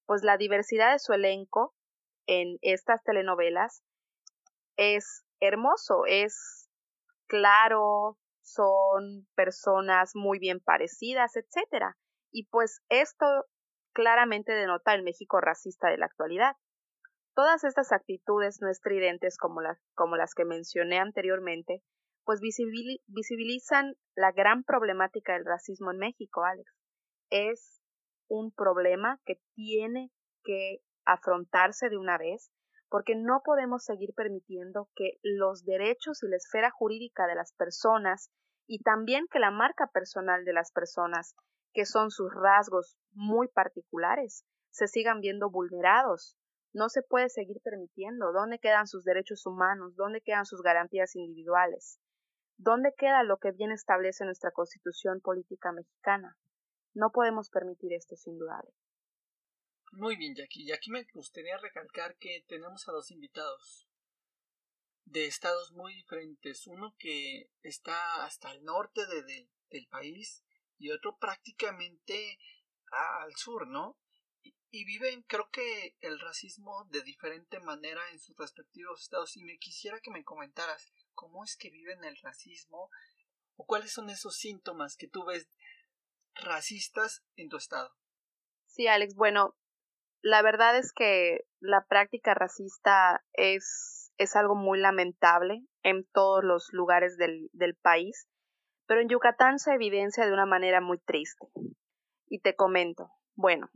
pues 0.07 0.25
la 0.25 0.37
diversidad 0.37 0.91
de 0.91 0.99
su 0.99 1.13
elenco 1.13 1.77
en 2.29 2.59
estas 2.61 3.03
telenovelas 3.03 3.83
es 4.77 5.25
hermoso, 5.41 6.05
es 6.07 6.69
claro, 7.27 8.17
son 8.43 9.27
personas 9.35 10.13
muy 10.15 10.39
bien 10.39 10.61
parecidas, 10.61 11.37
etcétera. 11.37 11.97
Y 12.31 12.47
pues 12.47 12.83
esto 12.91 13.27
claramente 13.93 14.53
denota 14.53 14.95
el 14.95 15.03
México 15.03 15.41
racista 15.41 15.89
de 15.89 15.99
la 15.99 16.07
actualidad. 16.07 16.55
Todas 17.35 17.65
estas 17.65 17.93
actitudes 17.93 18.59
no 18.61 18.69
estridentes 18.69 19.39
como 19.39 19.61
las, 19.63 19.79
como 19.95 20.17
las 20.17 20.35
que 20.35 20.45
mencioné 20.45 20.99
anteriormente, 20.99 21.83
pues 22.25 22.41
visibilizan 22.41 23.95
la 24.15 24.33
gran 24.33 24.65
problemática 24.65 25.33
del 25.33 25.47
racismo 25.47 25.93
en 25.93 25.99
México, 25.99 26.45
Alex. 26.45 26.71
Es 27.31 27.81
un 28.29 28.53
problema 28.53 29.19
que 29.25 29.41
tiene 29.55 30.11
que 30.45 30.81
afrontarse 31.13 31.89
de 31.89 31.97
una 31.97 32.19
vez 32.19 32.51
porque 32.91 33.15
no 33.15 33.43
podemos 33.45 33.85
seguir 33.85 34.15
permitiendo 34.15 34.89
que 34.95 35.19
los 35.23 35.65
derechos 35.65 36.23
y 36.23 36.29
la 36.29 36.37
esfera 36.37 36.71
jurídica 36.71 37.27
de 37.27 37.35
las 37.35 37.53
personas 37.53 38.31
y 38.67 38.83
también 38.83 39.27
que 39.31 39.39
la 39.39 39.51
marca 39.51 39.89
personal 39.93 40.45
de 40.45 40.53
las 40.53 40.73
personas 40.73 41.35
que 41.73 41.85
son 41.85 42.11
sus 42.11 42.33
rasgos 42.35 42.97
muy 43.13 43.49
particulares, 43.49 44.45
se 44.71 44.87
sigan 44.87 45.21
viendo 45.21 45.51
vulnerados. 45.51 46.37
No 46.73 46.89
se 46.89 47.03
puede 47.03 47.29
seguir 47.29 47.61
permitiendo. 47.63 48.33
¿Dónde 48.33 48.59
quedan 48.59 48.87
sus 48.87 49.05
derechos 49.05 49.47
humanos? 49.47 49.97
¿Dónde 49.97 50.21
quedan 50.21 50.45
sus 50.45 50.63
garantías 50.63 51.15
individuales? 51.17 51.99
¿Dónde 52.59 52.93
queda 52.97 53.23
lo 53.23 53.39
que 53.39 53.53
bien 53.53 53.71
establece 53.71 54.25
nuestra 54.25 54.51
constitución 54.51 55.21
política 55.21 55.73
mexicana? 55.73 56.37
No 56.95 57.11
podemos 57.11 57.51
permitir 57.51 57.93
esto 57.93 58.17
sin 58.17 58.39
duda. 58.39 58.63
Muy 59.93 60.17
bien, 60.17 60.35
Jackie. 60.35 60.65
Y 60.65 60.73
aquí 60.73 60.91
me 60.91 61.05
gustaría 61.15 61.57
recalcar 61.59 62.17
que 62.19 62.45
tenemos 62.47 62.89
a 62.89 62.93
dos 62.93 63.11
invitados. 63.11 63.87
de 65.11 65.25
estados 65.25 65.73
muy 65.73 65.95
diferentes, 65.95 66.67
uno 66.67 66.95
que 66.99 67.51
está 67.63 68.27
hasta 68.27 68.53
el 68.53 68.63
norte 68.63 69.07
de, 69.07 69.49
del 69.71 69.87
país 69.89 70.45
y 70.77 70.91
otro 70.91 71.17
prácticamente 71.17 72.39
al 72.91 73.35
sur, 73.35 73.67
¿no? 73.67 73.99
Y, 74.43 74.55
y, 74.71 74.85
viven, 74.85 75.23
creo 75.23 75.49
que, 75.51 75.97
el 76.01 76.21
racismo 76.21 76.85
de 76.91 77.03
diferente 77.03 77.59
manera 77.59 78.03
en 78.11 78.21
sus 78.21 78.37
respectivos 78.37 79.01
estados. 79.01 79.35
Y 79.39 79.45
me 79.45 79.59
quisiera 79.59 79.99
que 80.01 80.11
me 80.11 80.25
comentaras 80.25 80.93
cómo 81.15 81.43
es 81.43 81.57
que 81.57 81.71
viven 81.71 82.05
el 82.05 82.19
racismo 82.19 82.91
o 83.57 83.65
cuáles 83.65 83.93
son 83.93 84.11
esos 84.11 84.37
síntomas 84.37 84.97
que 84.97 85.09
tú 85.09 85.25
ves 85.25 85.49
racistas 86.35 87.25
en 87.37 87.49
tu 87.49 87.57
estado. 87.57 87.97
Sí, 88.67 88.87
Alex, 88.87 89.15
bueno, 89.15 89.57
la 90.23 90.43
verdad 90.43 90.77
es 90.77 90.93
que 90.93 91.41
la 91.61 91.85
práctica 91.89 92.35
racista 92.35 93.23
es, 93.33 94.13
es 94.19 94.37
algo 94.37 94.55
muy 94.55 94.79
lamentable 94.79 95.65
en 95.83 96.07
todos 96.13 96.45
los 96.45 96.69
lugares 96.73 97.17
del, 97.17 97.49
del 97.53 97.75
país, 97.77 98.27
pero 98.87 99.01
en 99.01 99.09
Yucatán 99.09 99.59
se 99.59 99.73
evidencia 99.75 100.27
de 100.27 100.33
una 100.33 100.47
manera 100.47 100.81
muy 100.81 100.99
triste. 100.99 101.47
Y 102.27 102.41
te 102.41 102.55
comento, 102.55 103.11
bueno, 103.37 103.71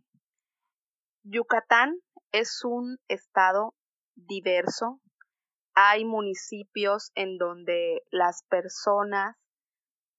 Yucatán 1.25 1.99
es 2.33 2.65
un 2.65 2.99
estado 3.09 3.75
diverso. 4.17 5.01
Hay 5.75 6.05
municipios 6.05 7.13
en 7.15 7.39
donde 7.39 8.03
las 8.11 8.43
personas 8.49 9.37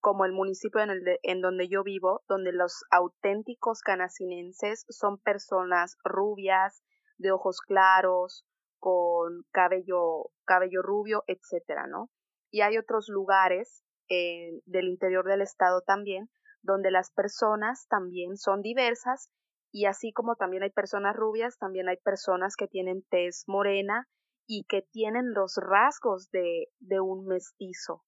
como 0.04 0.26
el 0.26 0.34
municipio 0.34 0.82
en, 0.82 0.90
el 0.90 1.02
en 1.24 1.40
donde 1.40 1.70
yo 1.70 1.82
vivo, 1.82 2.24
donde 2.28 2.52
los 2.52 2.84
auténticos 2.92 3.80
canacinenses 3.80 4.86
son 4.90 5.18
personas 5.18 5.96
rubias, 6.04 6.84
de 7.18 7.32
ojos 7.32 7.62
claros, 7.62 8.46
con 8.80 9.46
cabello, 9.52 10.32
cabello 10.44 10.82
rubio, 10.82 11.24
etcétera, 11.28 11.88
¿no? 11.88 12.10
Y 12.52 12.62
hay 12.62 12.78
otros 12.78 13.08
lugares 13.08 13.82
eh, 14.10 14.60
del 14.66 14.90
interior 14.90 15.26
del 15.26 15.40
estado 15.40 15.80
también, 15.80 16.30
donde 16.62 16.92
las 16.92 17.10
personas 17.10 17.88
también 17.88 18.36
son 18.36 18.62
diversas 18.62 19.30
y 19.72 19.86
así 19.86 20.12
como 20.12 20.36
también 20.36 20.64
hay 20.64 20.72
personas 20.72 21.16
rubias, 21.16 21.58
también 21.58 21.88
hay 21.88 21.98
personas 22.04 22.58
que 22.58 22.68
tienen 22.68 23.06
tez 23.10 23.46
morena 23.48 24.10
y 24.48 24.66
que 24.66 24.82
tienen 24.82 25.34
los 25.34 25.56
rasgos 25.56 26.30
de, 26.32 26.68
de 26.82 27.00
un 27.00 27.26
mestizo, 27.26 28.04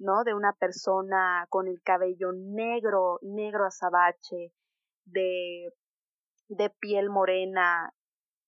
¿no? 0.00 0.24
De 0.24 0.34
una 0.34 0.54
persona 0.54 1.46
con 1.50 1.68
el 1.68 1.80
cabello 1.82 2.32
negro, 2.32 3.18
negro 3.22 3.66
azabache, 3.66 4.52
de, 5.04 5.72
de 6.48 6.70
piel 6.70 7.10
morena, 7.10 7.94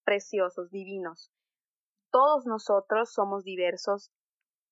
preciosos, 0.04 0.70
divinos. 0.70 1.30
Todos 2.10 2.46
nosotros 2.46 3.12
somos 3.12 3.44
diversos, 3.44 4.10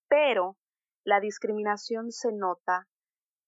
pero 0.08 0.56
la 1.04 1.20
discriminación 1.20 2.10
se 2.10 2.32
nota 2.32 2.88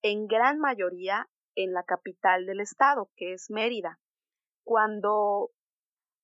en 0.03 0.27
gran 0.27 0.59
mayoría 0.59 1.29
en 1.55 1.73
la 1.73 1.85
capital 1.85 2.47
del 2.47 2.61
estado, 2.61 3.11
que 3.17 3.35
es 3.35 3.51
Mérida, 3.51 3.99
cuando 4.65 5.51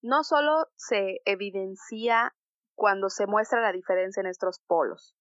no 0.03 0.25
solo 0.25 0.67
se 0.77 1.21
evidencia 1.25 2.35
cuando 2.75 3.11
se 3.11 3.27
muestra 3.27 3.61
la 3.61 3.73
diferencia 3.73 4.21
en 4.21 4.29
estos 4.29 4.61
polos, 4.61 5.17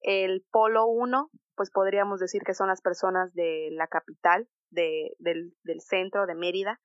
el 0.00 0.44
polo 0.50 0.86
1, 0.86 1.30
pues 1.54 1.70
podríamos 1.70 2.20
decir 2.20 2.42
que 2.42 2.54
son 2.54 2.68
las 2.68 2.80
personas 2.80 3.32
de 3.34 3.68
la 3.72 3.86
capital, 3.86 4.48
de, 4.70 5.14
del, 5.18 5.54
del 5.62 5.80
centro 5.80 6.26
de 6.26 6.34
Mérida, 6.34 6.80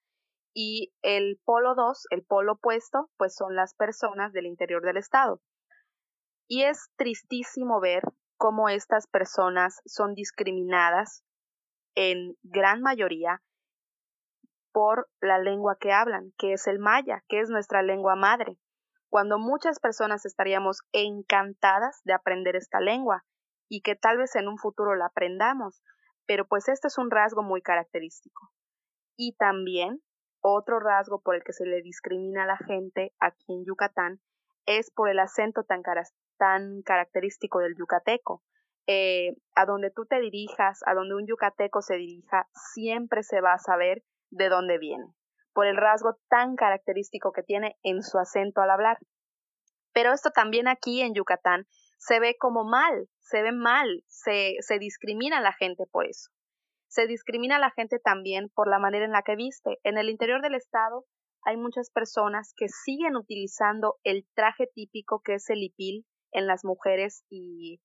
y 0.54 0.94
el 1.02 1.40
polo 1.46 1.76
2, 1.76 2.08
el 2.12 2.24
polo 2.24 2.54
opuesto, 2.54 3.10
pues 3.18 3.36
son 3.36 3.56
las 3.56 3.74
personas 3.74 4.34
del 4.34 4.46
interior 4.46 4.82
del 4.84 4.98
estado. 4.98 5.42
Y 6.48 6.64
es 6.64 6.90
tristísimo 6.98 7.80
ver 7.80 8.04
cómo 8.38 8.68
estas 8.68 9.08
personas 9.08 9.82
son 9.86 10.14
discriminadas 10.14 11.24
en 11.96 12.36
gran 12.44 12.82
mayoría 12.82 13.42
por 14.74 15.08
la 15.22 15.38
lengua 15.40 15.78
que 15.80 15.92
hablan, 15.92 16.34
que 16.38 16.54
es 16.54 16.68
el 16.68 16.80
maya, 16.80 17.24
que 17.28 17.40
es 17.40 17.50
nuestra 17.50 17.82
lengua 17.82 18.16
madre 18.16 18.58
cuando 19.12 19.38
muchas 19.38 19.82
personas 19.82 20.26
estaríamos 20.26 20.84
encantadas 20.94 22.00
de 22.06 22.14
aprender 22.14 22.56
esta 22.56 22.80
lengua 22.80 23.26
y 23.70 23.82
que 23.82 23.98
tal 23.98 24.18
vez 24.18 24.38
en 24.38 24.48
un 24.48 24.58
futuro 24.58 24.96
la 24.96 25.08
aprendamos, 25.08 25.84
pero 26.26 26.48
pues 26.48 26.70
este 26.70 26.88
es 26.88 26.98
un 26.98 27.12
rasgo 27.12 27.44
muy 27.44 27.62
característico. 27.62 28.54
Y 29.18 29.36
también 29.36 30.02
otro 30.40 30.80
rasgo 30.80 31.22
por 31.22 31.36
el 31.36 31.44
que 31.44 31.52
se 31.52 31.66
le 31.66 31.82
discrimina 31.82 32.44
a 32.44 32.48
la 32.48 32.58
gente 32.58 33.14
aquí 33.20 33.52
en 33.52 33.66
Yucatán 33.66 34.22
es 34.66 34.92
por 34.92 35.10
el 35.10 35.20
acento 35.20 35.66
tan, 35.66 36.82
característico 36.84 37.60
del 37.60 37.76
yucateco. 37.78 38.42
Eh, 38.88 39.36
a 39.56 39.66
donde 39.66 39.92
tú 39.92 40.06
te 40.06 40.22
dirijas, 40.22 40.80
a 40.86 40.94
donde 40.94 41.16
un 41.16 41.28
yucateco 41.28 41.82
se 41.82 41.96
dirija, 41.96 42.48
siempre 42.74 43.24
se 43.24 43.42
va 43.42 43.54
a 43.54 43.60
saber 43.60 44.04
de 44.30 44.48
dónde 44.48 44.78
viene 44.78 45.14
por 45.54 45.68
el 45.68 45.78
rasgo 45.78 46.18
tan 46.30 46.56
característico 46.56 47.32
que 47.32 47.44
tiene 47.44 47.78
en 47.84 48.04
su 48.04 48.18
acento 48.18 48.62
al 48.62 48.70
hablar. 48.70 48.98
Pero 49.94 50.14
esto 50.14 50.32
también 50.32 50.68
aquí 50.68 51.02
en 51.02 51.14
Yucatán 51.14 51.68
se 51.98 52.20
ve 52.20 52.36
como 52.40 52.64
mal, 52.64 53.10
se 53.20 53.42
ve 53.42 53.52
mal, 53.52 54.04
se, 54.08 54.56
se 54.62 54.80
discrimina 54.80 55.38
a 55.38 55.42
la 55.42 55.54
gente 55.54 55.86
por 55.92 56.08
eso. 56.08 56.32
Se 56.88 57.08
discrimina 57.08 57.58
a 57.58 57.60
la 57.60 57.72
gente 57.72 58.00
también 58.00 58.50
por 58.50 58.70
la 58.70 58.80
manera 58.80 59.06
en 59.06 59.12
la 59.12 59.22
que 59.22 59.36
viste. 59.36 59.80
En 59.84 59.98
el 59.98 60.10
interior 60.10 60.42
del 60.42 60.56
estado 60.56 61.06
hay 61.44 61.58
muchas 61.58 61.90
personas 61.90 62.54
que 62.56 62.68
siguen 62.70 63.16
utilizando 63.16 63.98
el 64.04 64.28
traje 64.34 64.68
típico 64.74 65.22
que 65.22 65.36
es 65.36 65.50
el 65.50 65.60
hipil 65.64 66.06
en 66.32 66.48
las 66.48 66.64
mujeres 66.64 67.24
y 67.30 67.82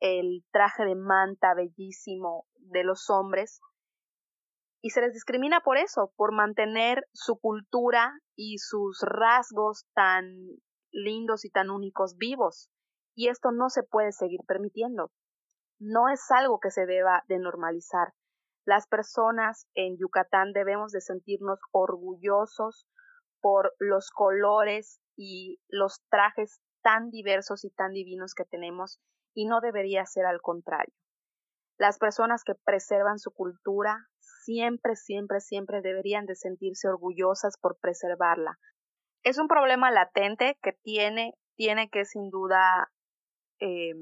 el 0.00 0.44
traje 0.52 0.84
de 0.84 0.94
manta 0.94 1.54
bellísimo 1.54 2.46
de 2.56 2.84
los 2.84 3.08
hombres 3.10 3.60
y 4.82 4.90
se 4.90 5.00
les 5.00 5.12
discrimina 5.12 5.60
por 5.60 5.78
eso, 5.78 6.12
por 6.16 6.32
mantener 6.32 7.06
su 7.12 7.38
cultura 7.38 8.18
y 8.34 8.58
sus 8.58 9.00
rasgos 9.02 9.86
tan 9.94 10.24
lindos 10.92 11.44
y 11.44 11.50
tan 11.50 11.70
únicos 11.70 12.16
vivos. 12.16 12.70
Y 13.14 13.28
esto 13.28 13.50
no 13.50 13.70
se 13.70 13.82
puede 13.82 14.12
seguir 14.12 14.40
permitiendo. 14.46 15.10
No 15.78 16.08
es 16.08 16.30
algo 16.30 16.60
que 16.60 16.70
se 16.70 16.86
deba 16.86 17.24
de 17.28 17.38
normalizar. 17.38 18.12
Las 18.64 18.86
personas 18.86 19.68
en 19.74 19.96
Yucatán 19.96 20.52
debemos 20.52 20.92
de 20.92 21.00
sentirnos 21.00 21.60
orgullosos 21.70 22.86
por 23.40 23.74
los 23.78 24.10
colores 24.10 25.00
y 25.16 25.60
los 25.68 26.02
trajes 26.10 26.60
tan 26.82 27.10
diversos 27.10 27.64
y 27.64 27.70
tan 27.70 27.92
divinos 27.92 28.34
que 28.34 28.44
tenemos 28.44 29.00
y 29.34 29.46
no 29.46 29.60
debería 29.60 30.04
ser 30.06 30.26
al 30.26 30.40
contrario. 30.40 30.94
Las 31.78 31.98
personas 31.98 32.42
que 32.42 32.54
preservan 32.54 33.18
su 33.18 33.30
cultura 33.32 34.06
siempre, 34.20 34.96
siempre, 34.96 35.40
siempre 35.40 35.82
deberían 35.82 36.24
de 36.24 36.34
sentirse 36.34 36.88
orgullosas 36.88 37.58
por 37.58 37.78
preservarla. 37.78 38.58
Es 39.22 39.38
un 39.38 39.48
problema 39.48 39.90
latente 39.90 40.58
que 40.62 40.72
tiene, 40.72 41.34
tiene 41.56 41.90
que 41.90 42.04
sin 42.04 42.30
duda 42.30 42.90
eh, 43.60 43.94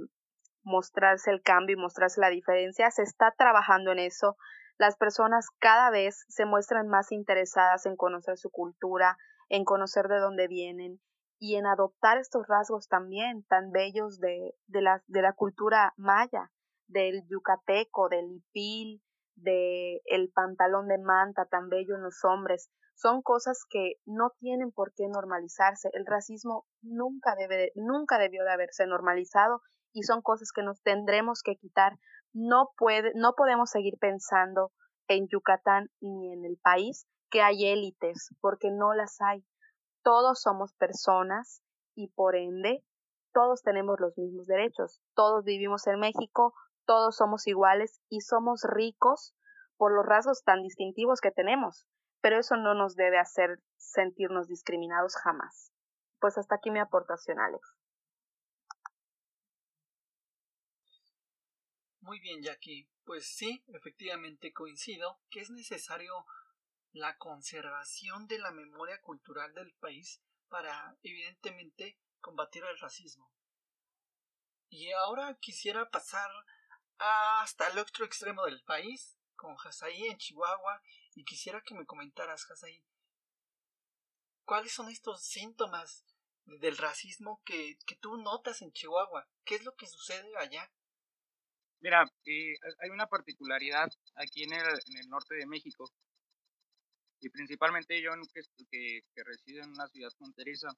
mostrarse 0.63 1.31
el 1.31 1.43
cambio 1.43 1.77
y 1.77 1.81
mostrarse 1.81 2.21
la 2.21 2.31
diferencia. 2.31 2.91
Se 2.91 3.03
está 3.03 3.33
trabajando 3.37 3.93
en 3.93 3.99
eso. 3.99 4.37
Las 4.79 4.97
personas 4.97 5.49
cada 5.59 5.91
vez 5.91 6.25
se 6.29 6.47
muestran 6.47 6.89
más 6.89 7.11
interesadas 7.11 7.87
en 7.87 7.97
conocer 7.97 8.37
su 8.37 8.51
cultura, 8.51 9.17
en 9.49 9.65
conocer 9.65 10.09
de 10.09 10.19
dónde 10.19 10.49
vienen 10.49 11.01
y 11.39 11.57
en 11.57 11.67
adoptar 11.67 12.19
estos 12.19 12.47
rasgos 12.47 12.89
también 12.89 13.45
tan 13.45 13.71
bellos 13.71 14.19
de, 14.19 14.55
de, 14.67 14.83
la, 14.83 15.03
de 15.07 15.23
la 15.23 15.33
cultura 15.33 15.93
maya, 15.97 16.51
del 16.87 17.27
yucateco, 17.29 18.09
del 18.09 18.31
ipil, 18.31 19.03
de 19.37 20.01
el 20.05 20.31
pantalón 20.31 20.89
de 20.89 20.99
manta 20.99 21.47
tan 21.47 21.69
bello 21.69 21.97
en 21.97 22.03
los 22.03 22.25
hombres, 22.25 22.71
son 22.95 23.23
cosas 23.23 23.65
que 23.69 23.95
no 24.07 24.31
tienen 24.39 24.71
por 24.71 24.95
qué 24.95 25.09
normalizarse. 25.09 25.91
El 25.93 26.07
racismo 26.07 26.67
nunca 26.83 27.35
debe, 27.37 27.73
nunca 27.75 28.19
debió 28.19 28.45
de 28.45 28.53
haberse 28.53 28.87
normalizado 28.87 29.61
y 29.93 30.03
son 30.03 30.23
cosas 30.23 30.53
que 30.53 30.63
nos 30.63 30.81
tendremos 30.83 31.43
que 31.43 31.57
quitar. 31.57 31.99
No 32.33 32.71
puede, 32.77 33.13
no 33.15 33.35
podemos 33.37 33.71
seguir 33.71 33.95
pensando 33.99 34.73
en 35.09 35.27
Yucatán 35.29 35.91
ni 36.01 36.33
en 36.33 36.45
el 36.45 36.57
país 36.59 37.07
que 37.31 37.43
hay 37.43 37.67
élites, 37.67 38.31
porque 38.41 38.71
no 38.71 38.95
las 38.95 39.21
hay. 39.21 39.45
Todos 40.03 40.41
somos 40.41 40.73
personas 40.75 41.63
y 41.97 42.09
por 42.13 42.37
ende 42.37 42.85
todos 43.33 43.63
tenemos 43.63 43.99
los 43.99 44.17
mismos 44.17 44.47
derechos. 44.47 45.01
Todos 45.15 45.45
vivimos 45.45 45.87
en 45.89 45.99
México, 45.99 46.55
todos 46.87 47.17
somos 47.17 47.47
iguales 47.47 48.01
y 48.09 48.21
somos 48.21 48.63
ricos 48.65 49.35
por 49.77 49.95
los 49.95 50.07
rasgos 50.07 50.43
tan 50.45 50.63
distintivos 50.63 51.21
que 51.21 51.31
tenemos, 51.31 51.87
pero 52.21 52.39
eso 52.39 52.57
no 52.57 52.75
nos 52.75 52.95
debe 52.97 53.19
hacer 53.19 53.61
sentirnos 53.77 54.49
discriminados 54.49 55.15
jamás. 55.23 55.73
Pues 56.21 56.39
hasta 56.39 56.57
aquí 56.57 56.71
mi 56.71 56.79
aportación, 56.81 57.39
Alex. 57.39 57.75
Muy 62.01 62.21
bien, 62.21 62.43
Jackie. 62.43 62.89
Pues 63.05 63.27
sí, 63.27 63.65
efectivamente 63.69 64.53
coincido 64.53 65.21
que 65.31 65.41
es 65.41 65.51
necesario 65.51 66.25
la 66.93 67.17
conservación 67.17 68.27
de 68.27 68.39
la 68.39 68.53
memoria 68.53 69.01
cultural 69.01 69.53
del 69.55 69.75
país 69.81 70.23
para, 70.49 70.97
evidentemente, 71.03 71.99
combatir 72.21 72.63
el 72.65 72.79
racismo. 72.79 73.31
Y 74.69 74.93
ahora 74.93 75.37
quisiera 75.41 75.91
pasar 75.91 76.31
hasta 76.99 77.69
el 77.69 77.79
otro 77.79 78.05
extremo 78.05 78.45
del 78.45 78.63
país, 78.63 79.17
con 79.37 79.57
Hasaí 79.57 80.07
en 80.07 80.19
Chihuahua, 80.19 80.83
y 81.15 81.25
quisiera 81.25 81.61
que 81.63 81.75
me 81.75 81.87
comentaras, 81.87 82.51
Hasaí, 82.51 82.83
¿cuáles 84.45 84.73
son 84.73 84.89
estos 84.89 85.23
síntomas 85.23 86.05
del 86.45 86.77
racismo 86.77 87.43
que, 87.45 87.79
que 87.87 87.97
tú 87.97 88.17
notas 88.17 88.63
en 88.63 88.73
Chihuahua? 88.73 89.29
¿Qué 89.45 89.57
es 89.57 89.65
lo 89.65 89.75
que 89.75 89.87
sucede 89.87 90.37
allá? 90.37 90.71
Mira, 91.81 92.05
eh, 92.25 92.55
hay 92.81 92.91
una 92.91 93.07
particularidad 93.07 93.89
aquí 94.15 94.45
en 94.45 94.55
el, 94.55 94.67
en 94.67 94.99
el 94.99 95.09
norte 95.09 95.35
de 95.35 95.47
México, 95.47 95.91
y 97.21 97.29
principalmente 97.31 98.01
yo 98.03 98.11
que, 98.71 99.03
que, 99.15 99.23
resido 99.25 99.63
en 99.63 99.71
una 99.71 99.87
ciudad 99.89 100.11
fronteriza, 100.17 100.69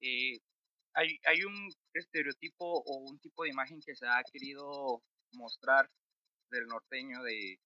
eh, 0.00 0.38
hay, 0.94 1.18
hay 1.24 1.44
un 1.44 1.70
estereotipo 1.94 2.64
o 2.64 2.96
un 2.98 3.18
tipo 3.18 3.44
de 3.44 3.50
imagen 3.50 3.80
que 3.80 3.94
se 3.94 4.06
ha 4.06 4.22
querido 4.32 5.02
mostrar 5.32 5.90
del 6.50 6.66
norteño 6.66 7.22
de 7.22 7.58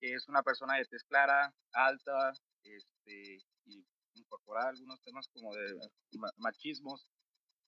que 0.00 0.14
es 0.14 0.28
una 0.28 0.42
persona 0.42 0.76
de 0.76 0.84
tez 0.86 1.02
clara, 1.04 1.52
alta, 1.72 2.32
este, 2.62 3.38
y 3.64 3.84
incorporar 4.14 4.68
algunos 4.68 5.00
temas 5.02 5.28
como 5.28 5.54
de 5.54 5.74
machismos, 6.36 7.08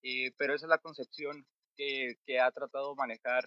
eh, 0.02 0.33
pero 0.37 0.54
esa 0.54 0.66
es 0.66 0.70
la 0.70 0.78
concepción 0.78 1.44
que, 1.76 2.14
que 2.24 2.40
ha 2.40 2.50
tratado 2.50 2.90
de 2.90 2.96
manejar 2.96 3.44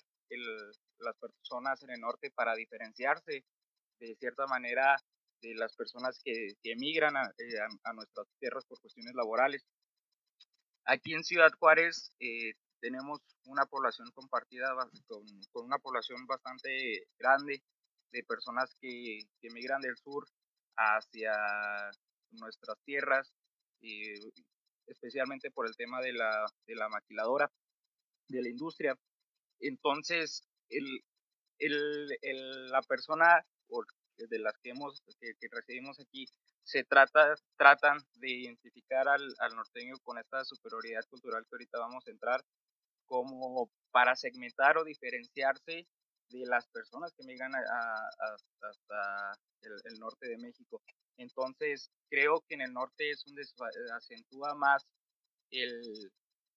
las 0.99 1.15
personas 1.17 1.83
en 1.83 1.91
el 1.91 1.99
norte 1.99 2.31
para 2.31 2.55
diferenciarse 2.55 3.45
de 3.99 4.15
cierta 4.15 4.47
manera 4.47 4.97
de 5.41 5.55
las 5.55 5.75
personas 5.75 6.19
que, 6.23 6.55
emigran 6.63 7.15
eh, 7.15 7.59
a, 7.83 7.93
nuestras 7.93 8.27
tierras 8.39 8.65
por 8.65 8.79
cuestiones 8.79 9.13
laborales. 9.13 9.65
Aquí 10.85 11.13
en 11.13 11.23
Ciudad 11.23 11.51
Juárez 11.59 12.11
eh, 12.19 12.53
tenemos 12.83 13.21
una 13.45 13.65
población 13.65 14.11
compartida 14.11 14.75
con, 15.07 15.23
una 15.65 15.79
población 15.79 16.27
bastante 16.27 17.07
grande 17.17 17.63
de 18.11 18.23
personas 18.25 18.75
que, 18.81 19.21
emigran 19.41 19.79
del 19.79 19.95
sur 19.95 20.27
hacia 20.75 21.33
nuestras 22.31 22.77
tierras, 22.83 23.33
eh, 23.81 24.19
especialmente 24.87 25.49
por 25.49 25.65
el 25.65 25.77
tema 25.77 26.01
de 26.01 26.11
la, 26.11 26.45
de 26.67 26.75
la 26.75 26.89
maquiladora, 26.89 27.49
de 28.27 28.41
la 28.41 28.49
industria. 28.49 28.99
Entonces, 29.61 30.43
el, 30.67 31.05
el, 31.59 32.67
la 32.69 32.81
persona 32.81 33.45
de 34.17 34.39
las 34.39 34.57
que, 34.57 34.71
hemos, 34.71 35.01
que, 35.21 35.47
recibimos 35.49 36.01
aquí, 36.01 36.25
se 36.63 36.83
trata, 36.83 37.33
tratan 37.55 37.97
de 38.15 38.29
identificar 38.29 39.07
al, 39.07 39.33
al, 39.39 39.55
norteño 39.55 39.95
con 40.03 40.17
esta 40.17 40.43
superioridad 40.43 41.05
cultural 41.09 41.43
que 41.43 41.55
ahorita 41.55 41.79
vamos 41.79 42.05
a 42.05 42.11
entrar, 42.11 42.43
como 43.05 43.69
para 43.91 44.15
segmentar 44.15 44.77
o 44.77 44.83
diferenciarse 44.83 45.87
de 46.29 46.45
las 46.47 46.67
personas 46.67 47.13
que 47.13 47.25
migran 47.25 47.53
a, 47.55 48.09
hasta 48.61 49.39
el, 49.61 49.99
norte 49.99 50.27
de 50.27 50.37
México. 50.37 50.81
Entonces, 51.17 51.91
creo 52.09 52.43
que 52.47 52.55
en 52.55 52.61
el 52.61 52.73
norte 52.73 53.11
es 53.11 53.23
donde 53.25 53.43
se 53.43 53.53
acentúa 53.95 54.55
más 54.55 54.83
el, 55.51 56.11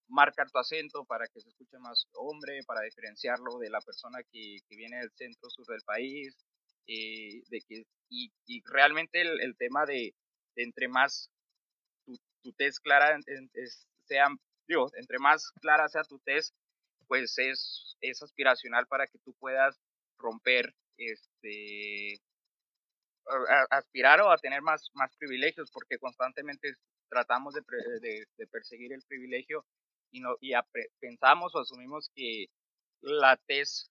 marcar 0.09 0.51
tu 0.51 0.59
acento 0.59 1.05
para 1.05 1.27
que 1.29 1.41
se 1.41 1.49
escuche 1.49 1.79
más 1.79 2.07
hombre, 2.15 2.61
para 2.67 2.83
diferenciarlo 2.83 3.59
de 3.59 3.71
la 3.71 3.81
persona 3.81 4.19
que, 4.31 4.59
que 4.69 4.77
viene 4.77 4.99
del 4.99 5.11
centro 5.11 5.51
sur 5.51 5.67
del 5.67 5.83
país, 5.83 6.37
eh, 6.87 7.43
de 7.49 7.61
que, 7.67 7.83
y, 8.09 8.31
realmente 8.67 9.21
el, 9.21 9.57
tema 9.57 9.85
de, 9.87 10.15
entre 10.57 10.89
más 10.89 11.31
tu, 12.05 12.15
tu 12.43 12.53
test 12.53 12.79
clara 12.83 13.19
es, 13.27 13.87
sea, 14.05 14.29
digo, 14.69 14.91
entre 14.95 15.19
más 15.19 15.51
clara 15.61 15.89
sea 15.89 16.03
tu 16.05 16.19
test, 16.21 16.55
pues 17.07 17.39
es, 17.39 17.97
es 18.01 18.23
aspiracional 18.23 18.87
para 18.87 19.07
que 19.07 19.19
tú 19.19 19.35
puedas 19.35 19.79
romper 20.19 20.75
este 20.97 22.21
aspirar 23.71 24.21
o 24.21 24.31
a 24.31 24.39
tener 24.39 24.63
más, 24.63 24.89
más 24.95 25.15
privilegios, 25.17 25.71
porque 25.73 25.99
constantemente 25.99 26.75
tratamos 27.09 27.55
de, 27.55 27.63
perseguir 28.51 28.93
el 28.93 29.03
privilegio 29.03 29.65
y, 30.13 30.21
no, 30.21 30.37
y 30.41 30.53
pensamos 31.01 31.55
o 31.55 31.61
asumimos 31.61 32.11
que 32.15 32.47
la 33.01 33.37
TES, 33.37 33.91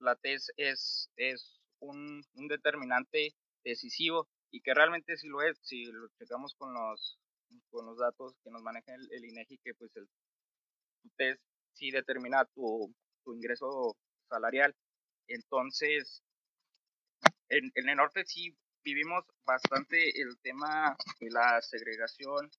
la 0.00 0.14
TES 0.16 0.52
es, 0.56 1.10
es 1.16 1.60
un, 1.80 2.22
un, 2.34 2.48
determinante 2.48 3.34
decisivo 3.64 4.28
y 4.50 4.60
que 4.60 4.74
realmente 4.74 5.16
si 5.16 5.28
lo 5.28 5.42
es, 5.42 5.58
si 5.62 5.86
lo 5.86 6.08
checamos 6.18 6.54
con 6.54 6.74
los, 6.74 7.18
con 7.70 7.86
los 7.86 7.98
datos 7.98 8.34
que 8.42 8.50
nos 8.50 8.62
maneja 8.62 8.94
el, 8.94 9.08
el 9.12 9.24
INEGI, 9.24 9.58
que 9.58 9.74
pues 9.74 9.94
el 9.96 10.08
tu 11.02 11.10
TES 11.16 11.38
sí 11.72 11.90
determina 11.90 12.44
tu, 12.46 12.94
ingreso 13.26 13.96
salarial. 14.28 14.74
Entonces, 15.28 16.22
en, 17.48 17.72
el 17.74 17.96
norte 17.96 18.24
sí 18.24 18.56
vivimos 18.84 19.24
bastante 19.44 20.20
el 20.20 20.38
tema 20.40 20.96
de 21.20 21.30
la 21.30 21.60
segregación 21.60 22.50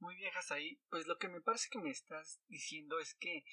muy 0.00 0.14
viejas 0.14 0.52
ahí, 0.52 0.80
pues 0.90 1.08
lo 1.08 1.18
que 1.18 1.28
me 1.28 1.40
parece 1.40 1.68
que 1.70 1.80
me 1.80 1.90
estás 1.90 2.40
diciendo 2.46 3.00
es 3.00 3.14
que 3.14 3.44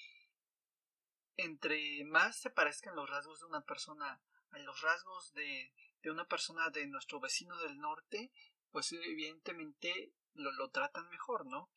entre 1.38 2.04
más 2.06 2.40
se 2.40 2.52
parezcan 2.52 2.96
los 2.96 3.10
rasgos 3.10 3.40
de 3.40 3.48
una 3.48 3.62
persona 3.62 4.22
a 4.52 4.60
los 4.60 4.80
rasgos 4.82 5.34
de, 5.34 5.74
de 6.04 6.12
una 6.12 6.28
persona 6.28 6.70
de 6.70 6.86
nuestro 6.86 7.20
vecino 7.20 7.58
del 7.62 7.80
norte, 7.80 8.32
pues 8.76 8.92
evidentemente 8.92 10.12
lo, 10.34 10.52
lo 10.52 10.70
tratan 10.70 11.08
mejor, 11.08 11.46
¿no? 11.46 11.72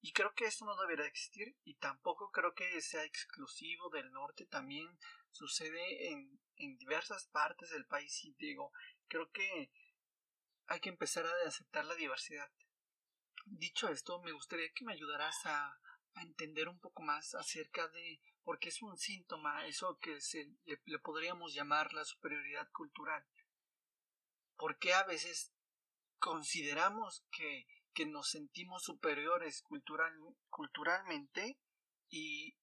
Y 0.00 0.12
creo 0.12 0.32
que 0.32 0.46
esto 0.46 0.64
no 0.64 0.80
debería 0.80 1.04
existir 1.04 1.58
y 1.62 1.74
tampoco 1.74 2.30
creo 2.30 2.54
que 2.54 2.80
sea 2.80 3.04
exclusivo 3.04 3.90
del 3.90 4.10
norte, 4.12 4.46
también 4.46 4.98
sucede 5.30 6.10
en, 6.10 6.40
en 6.56 6.78
diversas 6.78 7.26
partes 7.26 7.68
del 7.68 7.84
país 7.84 8.24
y 8.24 8.32
digo, 8.38 8.72
creo 9.08 9.30
que 9.30 9.70
hay 10.68 10.80
que 10.80 10.88
empezar 10.88 11.26
a 11.26 11.46
aceptar 11.46 11.84
la 11.84 11.96
diversidad. 11.96 12.50
Dicho 13.44 13.90
esto, 13.90 14.22
me 14.22 14.32
gustaría 14.32 14.72
que 14.72 14.86
me 14.86 14.94
ayudaras 14.94 15.44
a, 15.44 15.78
a 16.14 16.22
entender 16.22 16.70
un 16.70 16.80
poco 16.80 17.02
más 17.02 17.34
acerca 17.34 17.88
de 17.88 18.22
por 18.42 18.58
qué 18.58 18.70
es 18.70 18.80
un 18.80 18.96
síntoma 18.96 19.66
eso 19.66 19.98
que 19.98 20.18
se, 20.22 20.48
le, 20.64 20.98
podríamos 21.00 21.52
llamar 21.52 21.92
la 21.92 22.06
superioridad 22.06 22.70
cultural. 22.72 23.26
¿Por 24.56 24.78
qué 24.78 24.94
a 24.94 25.04
veces 25.04 25.52
consideramos 26.18 27.22
que, 27.30 27.66
que 27.94 28.06
nos 28.06 28.30
sentimos 28.30 28.82
superiores 28.82 29.62
cultural, 29.62 30.12
culturalmente 30.50 31.58
y, 32.10 32.54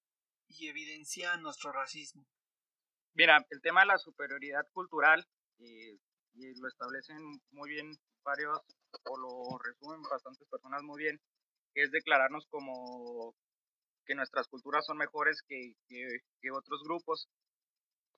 y 0.48 0.68
evidencia 0.68 1.36
nuestro 1.36 1.72
racismo? 1.72 2.26
Mira, 3.14 3.38
el 3.50 3.60
tema 3.62 3.80
de 3.80 3.86
la 3.86 3.98
superioridad 3.98 4.66
cultural, 4.72 5.26
eh, 5.58 5.98
y 6.34 6.60
lo 6.60 6.68
establecen 6.68 7.18
muy 7.50 7.70
bien 7.70 7.90
varios 8.22 8.60
o 9.04 9.18
lo 9.18 9.58
resumen 9.58 10.02
bastantes 10.02 10.46
personas 10.48 10.82
muy 10.82 11.02
bien, 11.02 11.20
es 11.74 11.90
declararnos 11.90 12.46
como 12.48 13.34
que 14.04 14.14
nuestras 14.14 14.48
culturas 14.48 14.84
son 14.84 14.98
mejores 14.98 15.42
que, 15.48 15.74
que, 15.88 16.50
otros 16.50 16.82
grupos. 16.84 17.28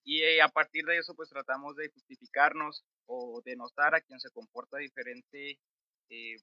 Y 0.04 0.22
eh, 0.22 0.42
a 0.42 0.48
partir 0.48 0.84
de 0.84 0.98
eso, 0.98 1.14
pues 1.14 1.28
tratamos 1.28 1.76
de 1.76 1.90
justificarnos 1.90 2.84
o 3.08 3.40
denostar 3.44 3.94
a 3.94 4.00
quien 4.00 4.20
se 4.20 4.30
comporta 4.30 4.78
diferente 4.78 5.58
eh, 6.10 6.36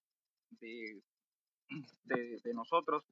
de, 2.03 2.53
nosotros. 2.53 3.03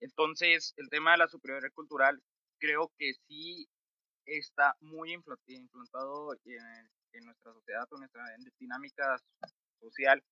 Entonces, 0.00 0.72
el 0.76 0.88
tema 0.88 1.12
de 1.12 1.18
la 1.18 1.28
superioridad 1.28 1.72
cultural 1.74 2.22
creo 2.58 2.92
que 2.96 3.12
sí 3.26 3.68
está 4.24 4.76
muy 4.80 5.12
implantado 5.12 6.34
en, 6.44 6.90
en 7.12 7.24
nuestra 7.24 7.52
sociedad 7.52 7.88
en 7.90 7.98
nuestra 7.98 8.24
dinámica 8.58 9.18
social 9.80 10.22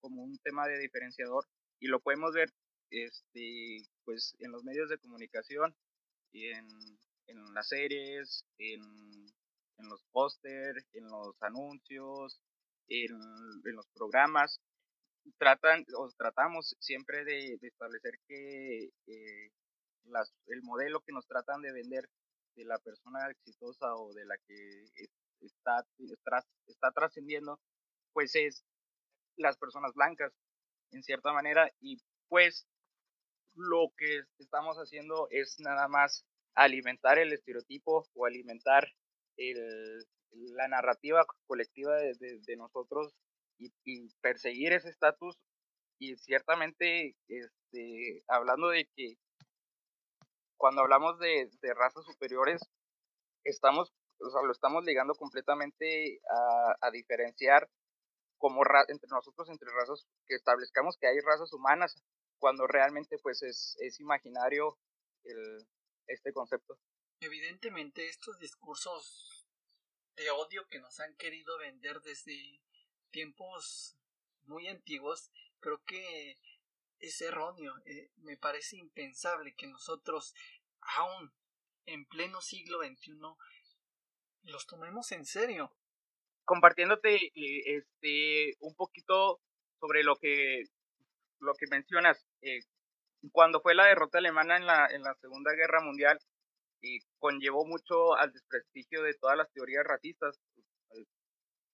como 0.00 0.22
un 0.22 0.38
tema 0.38 0.68
de 0.68 0.78
diferenciador 0.78 1.46
y 1.80 1.88
lo 1.88 2.00
podemos 2.00 2.32
ver 2.34 2.52
este 2.90 3.82
pues 4.04 4.36
en 4.38 4.52
los 4.52 4.62
medios 4.62 4.88
de 4.88 4.98
comunicación 4.98 5.74
en, 6.32 6.68
en 7.26 7.54
las 7.54 7.68
series 7.68 8.44
en, 8.58 8.80
en 9.80 9.88
los 9.88 10.02
póster 10.12 10.76
en 10.92 11.04
los 11.08 11.34
anuncios 11.42 12.40
en, 12.88 13.14
en, 13.64 13.76
los 13.76 13.86
programas. 13.94 14.60
Tratan 15.38 15.84
o 15.96 16.10
tratamos 16.16 16.76
siempre 16.80 17.24
de, 17.24 17.58
de 17.60 17.68
establecer 17.68 18.14
que 18.26 18.90
eh, 19.06 19.50
las, 20.04 20.32
el 20.46 20.62
modelo 20.62 21.00
que 21.00 21.12
nos 21.12 21.26
tratan 21.26 21.62
de 21.62 21.72
vender 21.72 22.08
de 22.56 22.64
la 22.64 22.78
persona 22.78 23.30
exitosa 23.30 23.94
o 23.94 24.12
de 24.12 24.24
la 24.24 24.36
que 24.46 24.84
está, 25.40 25.84
está, 25.98 26.44
está 26.66 26.90
trascendiendo 26.92 27.60
pues 28.12 28.34
es 28.34 28.64
las 29.36 29.56
personas 29.56 29.94
blancas, 29.94 30.32
en 30.92 31.02
cierta 31.02 31.32
manera, 31.32 31.70
y 31.80 31.98
pues 32.28 32.66
lo 33.54 33.92
que 33.96 34.22
estamos 34.38 34.76
haciendo 34.76 35.28
es 35.30 35.56
nada 35.60 35.88
más 35.88 36.24
alimentar 36.54 37.18
el 37.18 37.32
estereotipo 37.32 38.06
o 38.14 38.26
alimentar 38.26 38.88
el, 39.40 40.06
la 40.54 40.68
narrativa 40.68 41.24
colectiva 41.46 41.96
de, 41.96 42.56
nosotros 42.56 43.14
y, 43.58 43.70
perseguir 44.20 44.72
ese 44.72 44.90
estatus 44.90 45.38
y 45.98 46.16
ciertamente 46.16 47.16
este, 47.28 48.22
hablando 48.28 48.68
de 48.68 48.88
que 48.94 49.16
cuando 50.56 50.82
hablamos 50.82 51.18
de, 51.18 51.48
razas 51.74 52.04
superiores, 52.04 52.60
estamos, 53.44 53.92
o 54.20 54.30
sea, 54.30 54.42
lo 54.42 54.52
estamos 54.52 54.84
ligando 54.84 55.14
completamente 55.14 56.20
a, 56.80 56.90
diferenciar 56.90 57.68
como 58.38 58.62
entre 58.88 59.08
nosotros, 59.08 59.48
entre 59.48 59.70
razas, 59.70 60.06
que 60.26 60.34
establezcamos 60.34 60.96
que 60.98 61.06
hay 61.06 61.18
razas 61.20 61.52
humanas, 61.52 61.94
cuando 62.38 62.66
realmente 62.66 63.18
pues 63.22 63.42
es, 63.42 63.76
es 63.80 64.00
imaginario 64.00 64.78
el, 65.24 65.66
este 66.06 66.32
concepto. 66.32 66.78
Evidentemente 67.20 68.08
estos 68.08 68.38
discursos 68.38 69.46
de 70.16 70.30
odio 70.30 70.66
que 70.68 70.80
nos 70.80 71.00
han 71.00 71.14
querido 71.16 71.58
vender 71.58 72.00
desde 72.00 72.62
tiempos 73.10 73.94
muy 74.44 74.68
antiguos, 74.68 75.30
creo 75.60 75.82
que 75.84 76.38
es 76.98 77.20
erróneo. 77.20 77.74
Eh, 77.84 78.10
me 78.22 78.38
parece 78.38 78.78
impensable 78.78 79.54
que 79.54 79.66
nosotros, 79.66 80.34
aún 80.80 81.30
en 81.84 82.06
pleno 82.06 82.40
siglo 82.40 82.78
XXI, 82.78 83.18
los 84.44 84.66
tomemos 84.66 85.12
en 85.12 85.26
serio. 85.26 85.76
Compartiéndote 86.46 87.16
eh, 87.16 87.76
este 87.76 88.56
un 88.60 88.74
poquito 88.74 89.42
sobre 89.78 90.02
lo 90.04 90.16
que 90.16 90.64
lo 91.38 91.54
que 91.54 91.66
mencionas, 91.70 92.26
eh, 92.40 92.60
cuando 93.32 93.60
fue 93.60 93.74
la 93.74 93.86
derrota 93.86 94.18
alemana 94.18 94.56
en 94.56 94.66
la, 94.66 94.86
en 94.86 95.02
la 95.02 95.14
Segunda 95.16 95.52
Guerra 95.52 95.80
Mundial, 95.82 96.18
y 96.82 97.00
conllevó 97.18 97.64
mucho 97.66 98.14
al 98.14 98.32
desprestigio 98.32 99.02
de 99.02 99.14
todas 99.14 99.36
las 99.36 99.50
teorías 99.52 99.84
racistas. 99.84 100.38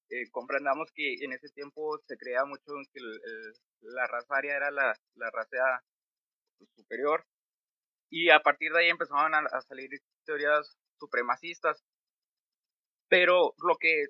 Eh, 0.09 0.31
comprendamos 0.31 0.91
que 0.95 1.15
en 1.21 1.33
ese 1.33 1.49
tiempo 1.51 1.99
se 2.07 2.17
creía 2.17 2.45
mucho 2.45 2.73
que 2.93 3.01
la 3.81 4.07
raza 4.07 4.37
aria 4.37 4.57
era 4.57 4.71
la, 4.71 4.95
la 5.17 5.31
raza 5.31 5.83
superior 6.77 7.25
y 8.09 8.31
a 8.31 8.41
partir 8.41 8.73
de 8.73 8.81
ahí 8.81 8.89
empezaron 8.89 9.35
a, 9.35 9.61
salir 9.63 9.91
teorías 10.25 10.79
supremacistas. 10.99 11.83
Pero 13.09 13.55
lo 13.59 13.77
que 13.77 14.07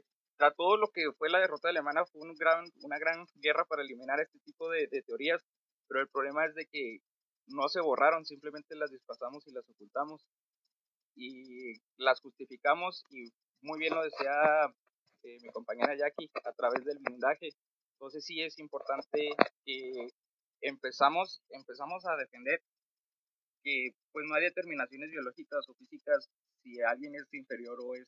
todo 0.57 0.77
lo 0.77 0.89
que 0.89 1.13
fue 1.17 1.31
la 1.31 1.41
derrota 1.41 1.71
alemana 1.71 2.05
fue 2.05 2.21
un 2.21 2.35
gran, 2.35 2.67
una 2.83 2.99
gran 2.99 3.27
guerra 3.37 3.65
para 3.65 3.83
eliminar 3.83 4.21
este 4.21 4.39
tipo 4.41 4.69
de, 4.71 4.87
de 4.89 5.03
teorías, 5.03 5.43
pero 5.89 6.01
el 6.01 6.09
problema 6.09 6.45
es 6.45 6.55
de 6.55 6.67
que 6.67 6.99
no 7.47 7.69
se 7.69 7.81
borraron, 7.81 8.25
simplemente 8.27 8.77
las 8.77 8.91
desplazamos 8.91 9.47
y 9.47 9.53
las 9.53 9.69
ocultamos 9.69 10.27
y 11.17 11.75
las 11.97 12.21
justificamos 12.21 13.05
y 13.11 13.33
muy 13.63 13.79
bien 13.79 13.95
lo 13.95 14.03
decía 14.03 14.31
eh, 15.23 15.39
mi 15.43 15.49
compañera 15.51 15.97
Jackie 15.97 16.31
a 16.45 16.53
través 16.53 16.85
del 16.85 16.99
blindaje. 17.01 17.49
Entonces 17.95 18.25
sí 18.25 18.43
es 18.43 18.59
importante 18.59 19.31
que 19.65 20.09
empezamos, 20.61 21.43
empezamos 21.49 22.05
a 22.07 22.17
defender 22.17 22.63
que 23.63 23.91
pues 24.13 24.27
no 24.29 24.35
hay 24.35 24.45
determinaciones 24.45 25.11
biológicas 25.11 25.69
o 25.69 25.75
físicas 25.75 26.29
si 26.63 26.81
alguien 26.83 27.15
es 27.15 27.33
inferior 27.33 27.79
o 27.81 27.95
es 27.95 28.07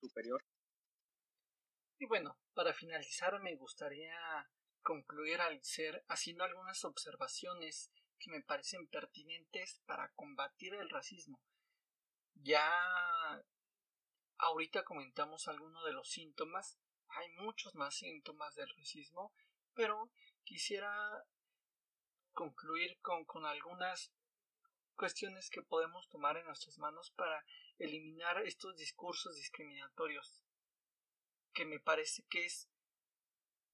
superior. 0.00 0.42
Y 2.00 2.06
bueno, 2.06 2.38
para 2.54 2.72
finalizar 2.72 3.40
me 3.42 3.56
gustaría 3.56 4.48
concluir 4.82 5.40
al 5.40 5.62
ser 5.62 6.04
haciendo 6.08 6.44
algunas 6.44 6.84
observaciones 6.84 7.90
que 8.18 8.30
me 8.30 8.42
parecen 8.42 8.86
pertinentes 8.86 9.82
para 9.84 10.10
combatir 10.14 10.74
el 10.74 10.88
racismo. 10.88 11.40
Ya 12.42 13.44
ahorita 14.38 14.84
comentamos 14.84 15.48
algunos 15.48 15.84
de 15.84 15.92
los 15.92 16.08
síntomas, 16.08 16.78
hay 17.08 17.28
muchos 17.30 17.74
más 17.74 17.96
síntomas 17.96 18.54
del 18.54 18.68
racismo, 18.76 19.32
pero 19.74 20.10
quisiera 20.44 21.24
concluir 22.32 22.98
con, 23.00 23.24
con 23.24 23.44
algunas 23.44 24.12
cuestiones 24.94 25.50
que 25.50 25.62
podemos 25.62 26.08
tomar 26.08 26.36
en 26.36 26.46
nuestras 26.46 26.78
manos 26.78 27.10
para 27.16 27.44
eliminar 27.78 28.38
estos 28.46 28.76
discursos 28.76 29.36
discriminatorios 29.36 30.44
que 31.52 31.64
me 31.64 31.80
parece 31.80 32.24
que 32.28 32.44
es 32.44 32.68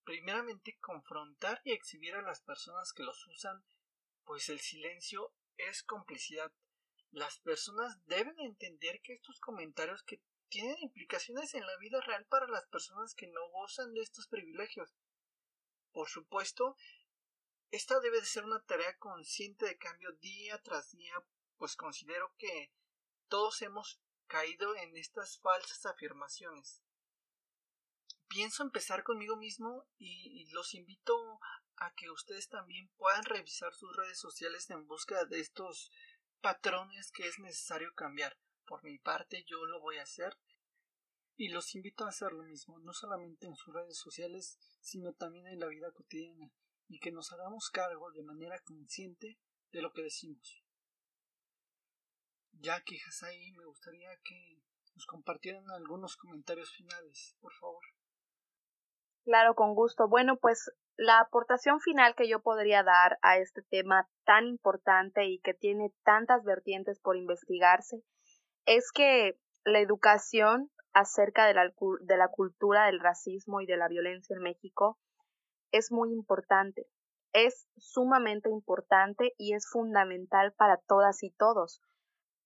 primeramente 0.05 0.79
confrontar 0.81 1.61
y 1.65 1.73
exhibir 1.73 2.15
a 2.15 2.23
las 2.23 2.41
personas 2.43 2.93
que 2.93 3.03
los 3.03 3.27
usan, 3.27 3.65
pues 4.25 4.49
el 4.49 4.61
silencio 4.61 5.35
es 5.57 5.83
complicidad. 5.83 6.53
Las 7.15 7.39
personas 7.39 8.05
deben 8.07 8.35
entender 8.41 9.01
que 9.01 9.15
estos 9.15 9.39
comentarios 9.39 10.03
que 10.03 10.21
tienen 10.49 10.77
implicaciones 10.81 11.55
en 11.55 11.65
la 11.65 11.77
vida 11.77 12.01
real 12.01 12.27
para 12.27 12.49
las 12.49 12.67
personas 12.67 13.15
que 13.15 13.29
no 13.29 13.49
gozan 13.51 13.95
de 13.95 14.01
estos 14.01 14.27
privilegios. 14.27 14.97
Por 15.93 16.09
supuesto, 16.09 16.77
esta 17.71 18.01
debe 18.01 18.21
de 18.21 18.27
ser 18.27 18.45
una 18.45 18.65
tarea 18.65 18.99
consciente 18.99 19.65
de 19.65 19.79
cambio 19.79 20.11
día 20.21 20.61
tras 20.63 20.91
día, 20.91 21.15
pues 21.57 21.77
considero 21.77 22.35
que 22.37 22.73
todos 23.29 23.63
hemos 23.63 24.01
caído 24.27 24.75
en 24.75 24.97
estas 24.97 25.39
falsas 25.39 25.87
afirmaciones 25.87 26.83
pienso 28.35 28.65
empezar 28.65 29.05
conmigo 29.05 29.37
mismo 29.37 29.87
y, 29.97 30.51
los 30.51 30.75
invito 30.75 31.39
a 31.77 31.93
que 31.95 32.11
ustedes 32.11 32.49
también 32.49 32.91
puedan 32.97 33.25
revisar 33.25 33.73
sus 33.75 33.95
redes 33.97 34.19
sociales 34.19 34.69
en 34.71 34.87
busca 34.89 35.25
de 35.25 35.39
estos 35.41 35.93
patrones 36.45 37.11
que 37.11 37.27
es 37.27 37.39
necesario 37.39 37.95
cambiar. 37.95 38.37
Por 38.67 38.85
mi 38.85 38.99
parte 38.99 39.45
yo 39.47 39.65
lo 39.65 39.81
voy 39.81 39.97
a 39.97 40.03
hacer 40.03 40.37
y 41.37 41.49
los 41.49 41.75
invito 41.75 42.05
a 42.05 42.11
hacer 42.11 42.33
lo 42.33 42.43
mismo, 42.43 42.79
no 42.81 42.93
solamente 42.93 43.47
en 43.47 43.57
sus 43.57 43.73
redes 43.73 43.97
sociales, 43.97 44.59
sino 44.83 45.15
también 45.15 45.47
en 45.47 45.59
la 45.59 45.69
vida 45.69 45.91
cotidiana 45.93 46.53
y 46.87 47.01
que 47.01 47.13
nos 47.13 47.33
hagamos 47.33 47.71
cargo 47.71 48.13
de 48.13 48.23
manera 48.23 48.61
consciente 48.61 49.39
de 49.73 49.81
lo 49.81 49.91
que 49.95 50.03
decimos. 50.03 50.63
Ya 52.53 52.83
que 52.83 52.99
ahí, 53.23 53.53
me 53.53 53.65
gustaría 53.65 54.15
que 54.23 54.61
nos 54.95 55.07
compartieran 55.07 55.65
algunos 55.71 56.15
comentarios 56.17 56.71
finales, 56.73 57.37
por 57.41 57.55
favor. 57.55 57.83
Claro, 59.25 59.55
con 59.55 59.75
gusto. 59.75 60.09
Bueno, 60.09 60.37
pues 60.37 60.71
la 60.97 61.21
aportación 61.21 61.81
final 61.81 62.15
que 62.15 62.29
yo 62.29 62.41
podría 62.41 62.83
dar 62.83 63.19
a 63.23 63.39
este 63.39 63.63
tema 63.63 64.09
tan 64.25 64.47
importante 64.47 65.27
y 65.27 65.41
que 65.41 65.55
tiene 65.55 65.93
tantas 66.05 66.45
vertientes 66.45 67.01
por 67.01 67.17
investigarse 67.17 68.03
es 68.67 68.93
que 68.93 69.39
la 69.65 69.81
educación 69.81 70.71
acerca 70.93 71.47
de 71.47 71.55
la, 71.55 71.73
de 72.01 72.17
la 72.17 72.29
cultura 72.29 72.87
del 72.87 73.01
racismo 73.01 73.61
y 73.61 73.67
de 73.67 73.77
la 73.77 73.89
violencia 73.89 74.37
en 74.37 74.43
México 74.43 74.99
es 75.73 75.91
muy 75.91 76.13
importante, 76.13 76.87
es 77.33 77.69
sumamente 77.77 78.49
importante 78.49 79.35
y 79.37 79.55
es 79.55 79.69
fundamental 79.69 80.53
para 80.53 80.77
todas 80.87 81.25
y 81.25 81.33
todos. 81.33 81.83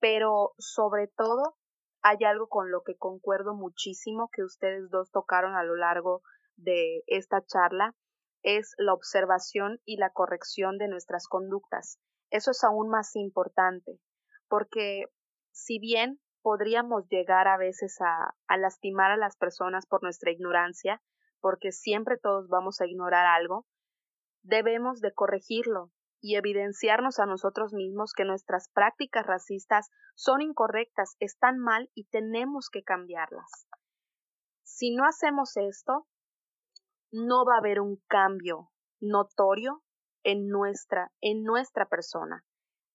Pero 0.00 0.54
sobre 0.56 1.08
todo 1.08 1.56
hay 2.00 2.24
algo 2.24 2.48
con 2.48 2.70
lo 2.70 2.82
que 2.82 2.96
concuerdo 2.96 3.54
muchísimo 3.54 4.30
que 4.32 4.42
ustedes 4.42 4.88
dos 4.88 5.10
tocaron 5.10 5.56
a 5.56 5.64
lo 5.64 5.76
largo 5.76 6.22
de 6.56 7.02
esta 7.06 7.44
charla 7.44 7.94
es 8.42 8.74
la 8.78 8.94
observación 8.94 9.80
y 9.84 9.96
la 9.96 10.10
corrección 10.10 10.78
de 10.78 10.88
nuestras 10.88 11.26
conductas. 11.26 11.98
Eso 12.30 12.50
es 12.50 12.62
aún 12.64 12.88
más 12.88 13.16
importante, 13.16 13.98
porque 14.48 15.06
si 15.52 15.78
bien 15.78 16.20
podríamos 16.42 17.08
llegar 17.08 17.48
a 17.48 17.56
veces 17.56 17.98
a, 18.00 18.34
lastimar 18.56 19.10
a 19.10 19.16
las 19.16 19.36
personas 19.36 19.86
por 19.86 20.02
nuestra 20.02 20.30
ignorancia, 20.30 21.02
porque 21.40 21.72
siempre 21.72 22.16
todos 22.16 22.48
vamos 22.48 22.80
a 22.80 22.86
ignorar 22.86 23.26
algo, 23.26 23.66
debemos 24.42 25.00
de 25.00 25.12
corregirlo 25.12 25.90
y 26.20 26.36
evidenciarnos 26.36 27.18
a 27.18 27.26
nosotros 27.26 27.72
mismos 27.72 28.12
que 28.12 28.24
nuestras 28.24 28.68
prácticas 28.70 29.26
racistas 29.26 29.90
son 30.14 30.40
incorrectas, 30.40 31.16
están 31.20 31.58
mal 31.58 31.90
y 31.94 32.06
tenemos 32.08 32.70
que 32.70 32.82
cambiarlas. 32.82 33.68
Si 34.64 34.94
no 34.94 35.04
hacemos 35.04 35.56
esto, 35.56 36.06
no 37.10 37.44
va 37.44 37.54
a 37.54 37.58
haber 37.58 37.80
un 37.80 37.96
cambio 38.08 38.70
notorio 39.00 39.82
en 40.22 40.48
nuestra, 40.48 41.12
en 41.20 41.42
nuestra 41.42 41.86
persona. 41.86 42.44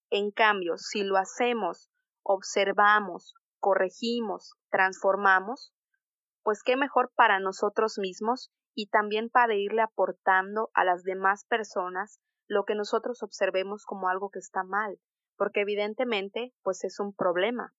En 0.10 0.32
cambio, 0.32 0.78
si 0.78 1.04
lo 1.04 1.18
hacemos, 1.18 1.90
observamos, 2.24 3.34
corregimos, 3.60 4.54
transformamos, 4.70 5.74
pues 6.44 6.62
qué 6.64 6.76
mejor 6.76 7.12
para 7.16 7.40
nosotros 7.40 7.98
mismos 7.98 8.52
y 8.76 8.88
también 8.88 9.30
para 9.30 9.56
irle 9.56 9.82
aportando 9.82 10.70
a 10.74 10.84
las 10.84 11.04
demás 11.04 11.46
personas 11.46 12.20
lo 12.48 12.66
que 12.66 12.76
nosotros 12.76 13.24
observemos 13.24 13.86
como 13.86 14.10
algo 14.10 14.30
que 14.30 14.40
está 14.40 14.64
mal, 14.64 15.00
porque 15.38 15.62
evidentemente 15.62 16.54
pues 16.62 16.84
es 16.84 17.00
un 17.00 17.16
problema. 17.16 17.74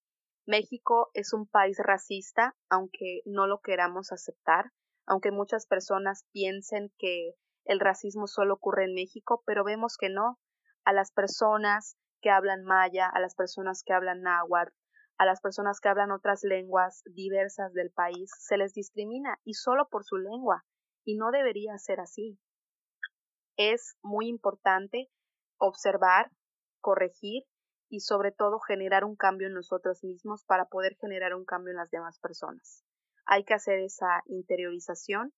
México 0.46 1.10
es 1.14 1.32
un 1.32 1.46
país 1.46 1.78
racista, 1.78 2.54
aunque 2.68 3.20
no 3.24 3.46
lo 3.46 3.60
queramos 3.60 4.12
aceptar, 4.12 4.72
aunque 5.06 5.30
muchas 5.30 5.66
personas 5.66 6.26
piensen 6.32 6.92
que 6.98 7.34
el 7.64 7.80
racismo 7.80 8.26
solo 8.26 8.54
ocurre 8.54 8.84
en 8.84 8.94
México, 8.94 9.42
pero 9.46 9.64
vemos 9.64 9.96
que 9.96 10.10
no. 10.10 10.38
A 10.84 10.92
las 10.92 11.12
personas 11.12 11.96
que 12.20 12.30
hablan 12.30 12.64
maya, 12.64 13.08
a 13.08 13.20
las 13.20 13.34
personas 13.34 13.82
que 13.84 13.92
hablan 13.92 14.22
náhuatl, 14.22 14.72
a 15.18 15.24
las 15.24 15.40
personas 15.40 15.80
que 15.80 15.88
hablan 15.88 16.10
otras 16.10 16.42
lenguas 16.42 17.02
diversas 17.06 17.72
del 17.72 17.90
país, 17.90 18.30
se 18.38 18.56
les 18.56 18.74
discrimina 18.74 19.38
y 19.44 19.54
solo 19.54 19.88
por 19.88 20.04
su 20.04 20.16
lengua, 20.16 20.64
y 21.04 21.16
no 21.16 21.30
debería 21.30 21.78
ser 21.78 22.00
así. 22.00 22.38
Es 23.56 23.96
muy 24.02 24.28
importante 24.28 25.10
observar, 25.58 26.30
corregir 26.80 27.44
y 27.88 28.00
sobre 28.00 28.32
todo 28.32 28.58
generar 28.58 29.04
un 29.04 29.16
cambio 29.16 29.46
en 29.46 29.54
nosotros 29.54 30.02
mismos 30.02 30.44
para 30.44 30.66
poder 30.66 30.96
generar 30.96 31.34
un 31.34 31.44
cambio 31.44 31.70
en 31.70 31.76
las 31.76 31.90
demás 31.90 32.18
personas. 32.18 32.84
Hay 33.26 33.44
que 33.44 33.54
hacer 33.54 33.78
esa 33.78 34.22
interiorización 34.26 35.32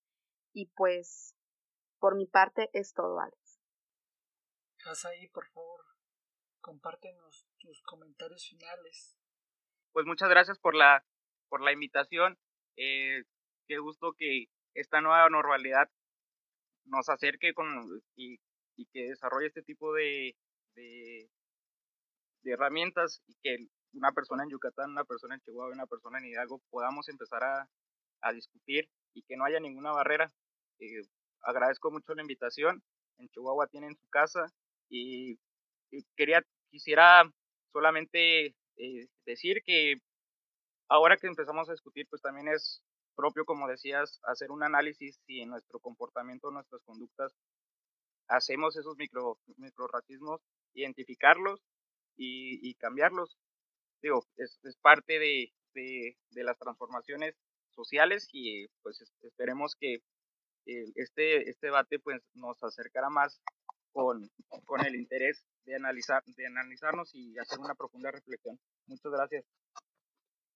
y 0.52 0.66
pues 0.74 1.34
por 1.98 2.16
mi 2.16 2.26
parte 2.26 2.70
es 2.72 2.92
todo, 2.92 3.20
Alex. 3.20 3.60
ahí, 5.04 5.28
por 5.28 5.46
favor, 5.48 5.84
compártenos 6.60 7.46
tus 7.58 7.82
comentarios 7.82 8.48
finales. 8.48 9.16
Pues 9.92 10.06
muchas 10.06 10.28
gracias 10.28 10.58
por 10.58 10.74
la, 10.74 11.04
por 11.48 11.62
la 11.62 11.72
invitación. 11.72 12.38
Eh, 12.76 13.24
qué 13.66 13.78
gusto 13.78 14.12
que 14.16 14.46
esta 14.74 15.00
nueva 15.00 15.28
normalidad 15.30 15.88
nos 16.84 17.08
acerque 17.08 17.54
con, 17.54 18.00
y, 18.14 18.38
y 18.76 18.86
que 18.86 19.08
desarrolle 19.08 19.48
este 19.48 19.62
tipo 19.62 19.92
de, 19.92 20.36
de, 20.74 21.28
herramientas 22.44 23.22
y 23.26 23.34
que 23.42 23.66
una 23.92 24.12
persona 24.12 24.42
en 24.44 24.50
Yucatán, 24.50 24.90
una 24.90 25.04
persona 25.04 25.34
en 25.34 25.40
Chihuahua, 25.40 25.72
una 25.72 25.86
persona 25.86 26.18
en 26.18 26.26
Hidalgo 26.26 26.60
podamos 26.70 27.08
empezar 27.08 27.44
a, 27.44 27.68
a 28.20 28.32
discutir 28.32 28.88
y 29.14 29.22
que 29.22 29.36
no 29.36 29.44
haya 29.44 29.60
ninguna 29.60 29.92
barrera. 29.92 30.32
Eh, 30.78 31.02
agradezco 31.42 31.90
mucho 31.90 32.14
la 32.14 32.22
invitación. 32.22 32.82
En 33.18 33.28
Chihuahua 33.28 33.66
tienen 33.68 33.96
su 33.96 34.06
casa 34.08 34.52
y, 34.88 35.38
quería 36.16 36.42
quisiera 36.70 37.22
solamente 37.72 38.54
eh, 38.76 39.08
decir 39.24 39.62
que 39.64 39.96
ahora 40.88 41.16
que 41.16 41.26
empezamos 41.26 41.68
a 41.68 41.72
discutir, 41.72 42.06
pues 42.10 42.20
también 42.22 42.48
es 42.48 42.82
propio, 43.14 43.44
como 43.44 43.66
decías, 43.66 44.20
hacer 44.24 44.50
un 44.50 44.62
análisis 44.62 45.18
si 45.26 45.40
en 45.40 45.50
nuestro 45.50 45.80
comportamiento, 45.80 46.50
nuestras 46.50 46.82
conductas, 46.84 47.32
hacemos 48.28 48.76
esos 48.76 48.96
micro, 48.96 49.38
racismos 49.92 50.40
identificarlos 50.74 51.60
y, 52.16 52.74
cambiarlos. 52.74 53.38
Digo, 54.02 54.26
es, 54.36 54.58
parte 54.82 55.18
de, 55.18 55.52
de, 55.74 56.44
las 56.44 56.58
transformaciones 56.58 57.34
sociales 57.70 58.28
y 58.32 58.66
pues 58.82 59.02
esperemos 59.22 59.74
que 59.78 59.98
este, 60.66 61.48
este 61.48 61.66
debate 61.66 61.98
pues 61.98 62.22
nos 62.34 62.62
acercará 62.62 63.08
más 63.08 63.40
con, 63.92 64.30
con 64.64 64.84
el 64.84 64.96
interés 64.96 65.44
de 65.64 65.76
analizar 65.76 66.22
de 66.24 66.46
analizarnos 66.46 67.14
y 67.14 67.38
hacer 67.38 67.58
una 67.58 67.74
profunda 67.74 68.10
reflexión. 68.10 68.58
Muchas 68.86 69.12
gracias. 69.12 69.44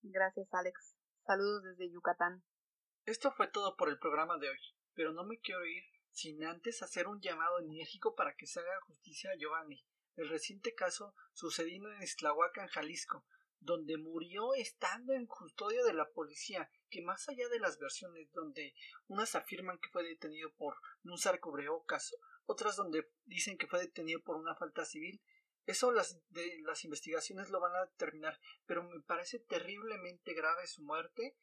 Gracias, 0.03 0.49
Alex. 0.53 0.97
Saludos 1.27 1.63
desde 1.65 1.91
Yucatán. 1.91 2.43
Esto 3.07 3.33
fue 3.33 3.49
todo 3.49 3.77
por 3.77 3.89
el 3.89 3.99
programa 3.99 4.39
de 4.39 4.51
hoy, 4.51 4.59
pero 4.95 5.13
no 5.13 5.25
me 5.25 5.39
quiero 5.39 5.65
ir 5.67 5.83
sin 6.11 6.45
antes 6.45 6.83
hacer 6.83 7.07
un 7.07 7.21
llamado 7.21 7.61
enérgico 7.61 8.15
para 8.15 8.35
que 8.35 8.47
se 8.47 8.61
haga 8.61 8.81
justicia 8.87 9.31
a 9.31 9.37
Giovanni, 9.37 9.85
el 10.17 10.29
reciente 10.29 10.75
caso 10.75 11.15
sucedido 11.33 11.91
en 11.93 12.03
en 12.03 12.69
Jalisco, 12.69 13.25
donde 13.61 13.99
murió 13.99 14.55
estando 14.55 15.13
en 15.13 15.27
custodia 15.27 15.85
de 15.85 15.93
la 15.93 16.09
policía, 16.11 16.71
que 16.89 17.03
más 17.03 17.29
allá 17.29 17.49
de 17.49 17.61
las 17.61 17.79
versiones 17.79 18.31
donde 18.33 18.75
unas 19.07 19.35
afirman 19.35 19.79
que 19.79 19.91
fue 19.91 20.03
detenido 20.03 20.51
por 20.55 20.77
no 21.03 21.15
usar 21.15 21.41
cubrebocas, 21.41 22.15
otras 22.47 22.77
donde 22.77 23.09
dicen 23.25 23.59
que 23.59 23.67
fue 23.67 23.81
detenido 23.81 24.21
por 24.23 24.37
una 24.37 24.57
falta 24.57 24.85
civil, 24.85 25.23
eso 25.67 25.93
las, 25.93 26.19
de, 26.31 26.59
las 26.65 26.85
investigaciones 26.85 27.51
lo 27.51 27.61
van 27.61 27.77
a 27.77 27.87
determinar, 27.87 28.41
pero 28.67 28.83
me 28.83 29.01
parece 29.03 29.39
terriblemente 29.39 30.35
grave 30.35 30.67
su 30.67 30.83
muerte 30.83 31.37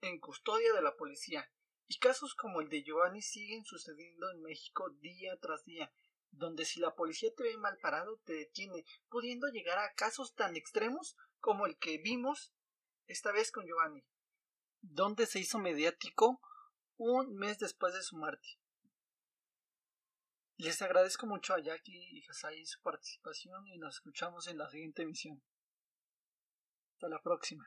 en 0.00 0.18
custodia 0.18 0.74
de 0.74 0.82
la 0.82 0.96
policía. 0.96 1.50
Y 1.86 1.98
casos 1.98 2.34
como 2.34 2.60
el 2.60 2.68
de 2.68 2.82
Giovanni 2.82 3.22
siguen 3.22 3.64
sucediendo 3.64 4.30
en 4.30 4.42
México 4.42 4.90
día 5.00 5.36
tras 5.40 5.64
día, 5.64 5.92
donde 6.30 6.64
si 6.64 6.80
la 6.80 6.94
policía 6.94 7.30
te 7.36 7.42
ve 7.42 7.56
mal 7.56 7.78
parado 7.78 8.20
te 8.24 8.32
detiene, 8.32 8.84
pudiendo 9.08 9.48
llegar 9.48 9.78
a 9.78 9.92
casos 9.94 10.34
tan 10.34 10.56
extremos 10.56 11.16
como 11.40 11.66
el 11.66 11.78
que 11.78 11.98
vimos 11.98 12.52
esta 13.06 13.32
vez 13.32 13.50
con 13.50 13.66
Giovanni, 13.66 14.04
donde 14.80 15.26
se 15.26 15.40
hizo 15.40 15.58
mediático 15.58 16.40
un 16.96 17.34
mes 17.34 17.58
después 17.58 17.94
de 17.94 18.02
su 18.02 18.16
muerte. 18.16 18.48
Les 20.56 20.82
agradezco 20.82 21.26
mucho 21.26 21.54
a 21.54 21.60
Jackie 21.60 22.18
y 22.18 22.22
Hasai 22.28 22.66
su 22.66 22.80
participación 22.82 23.66
y 23.66 23.78
nos 23.78 23.96
escuchamos 23.96 24.46
en 24.46 24.58
la 24.58 24.68
siguiente 24.68 25.02
emisión. 25.02 25.42
Hasta 26.92 27.08
la 27.08 27.22
próxima. 27.22 27.66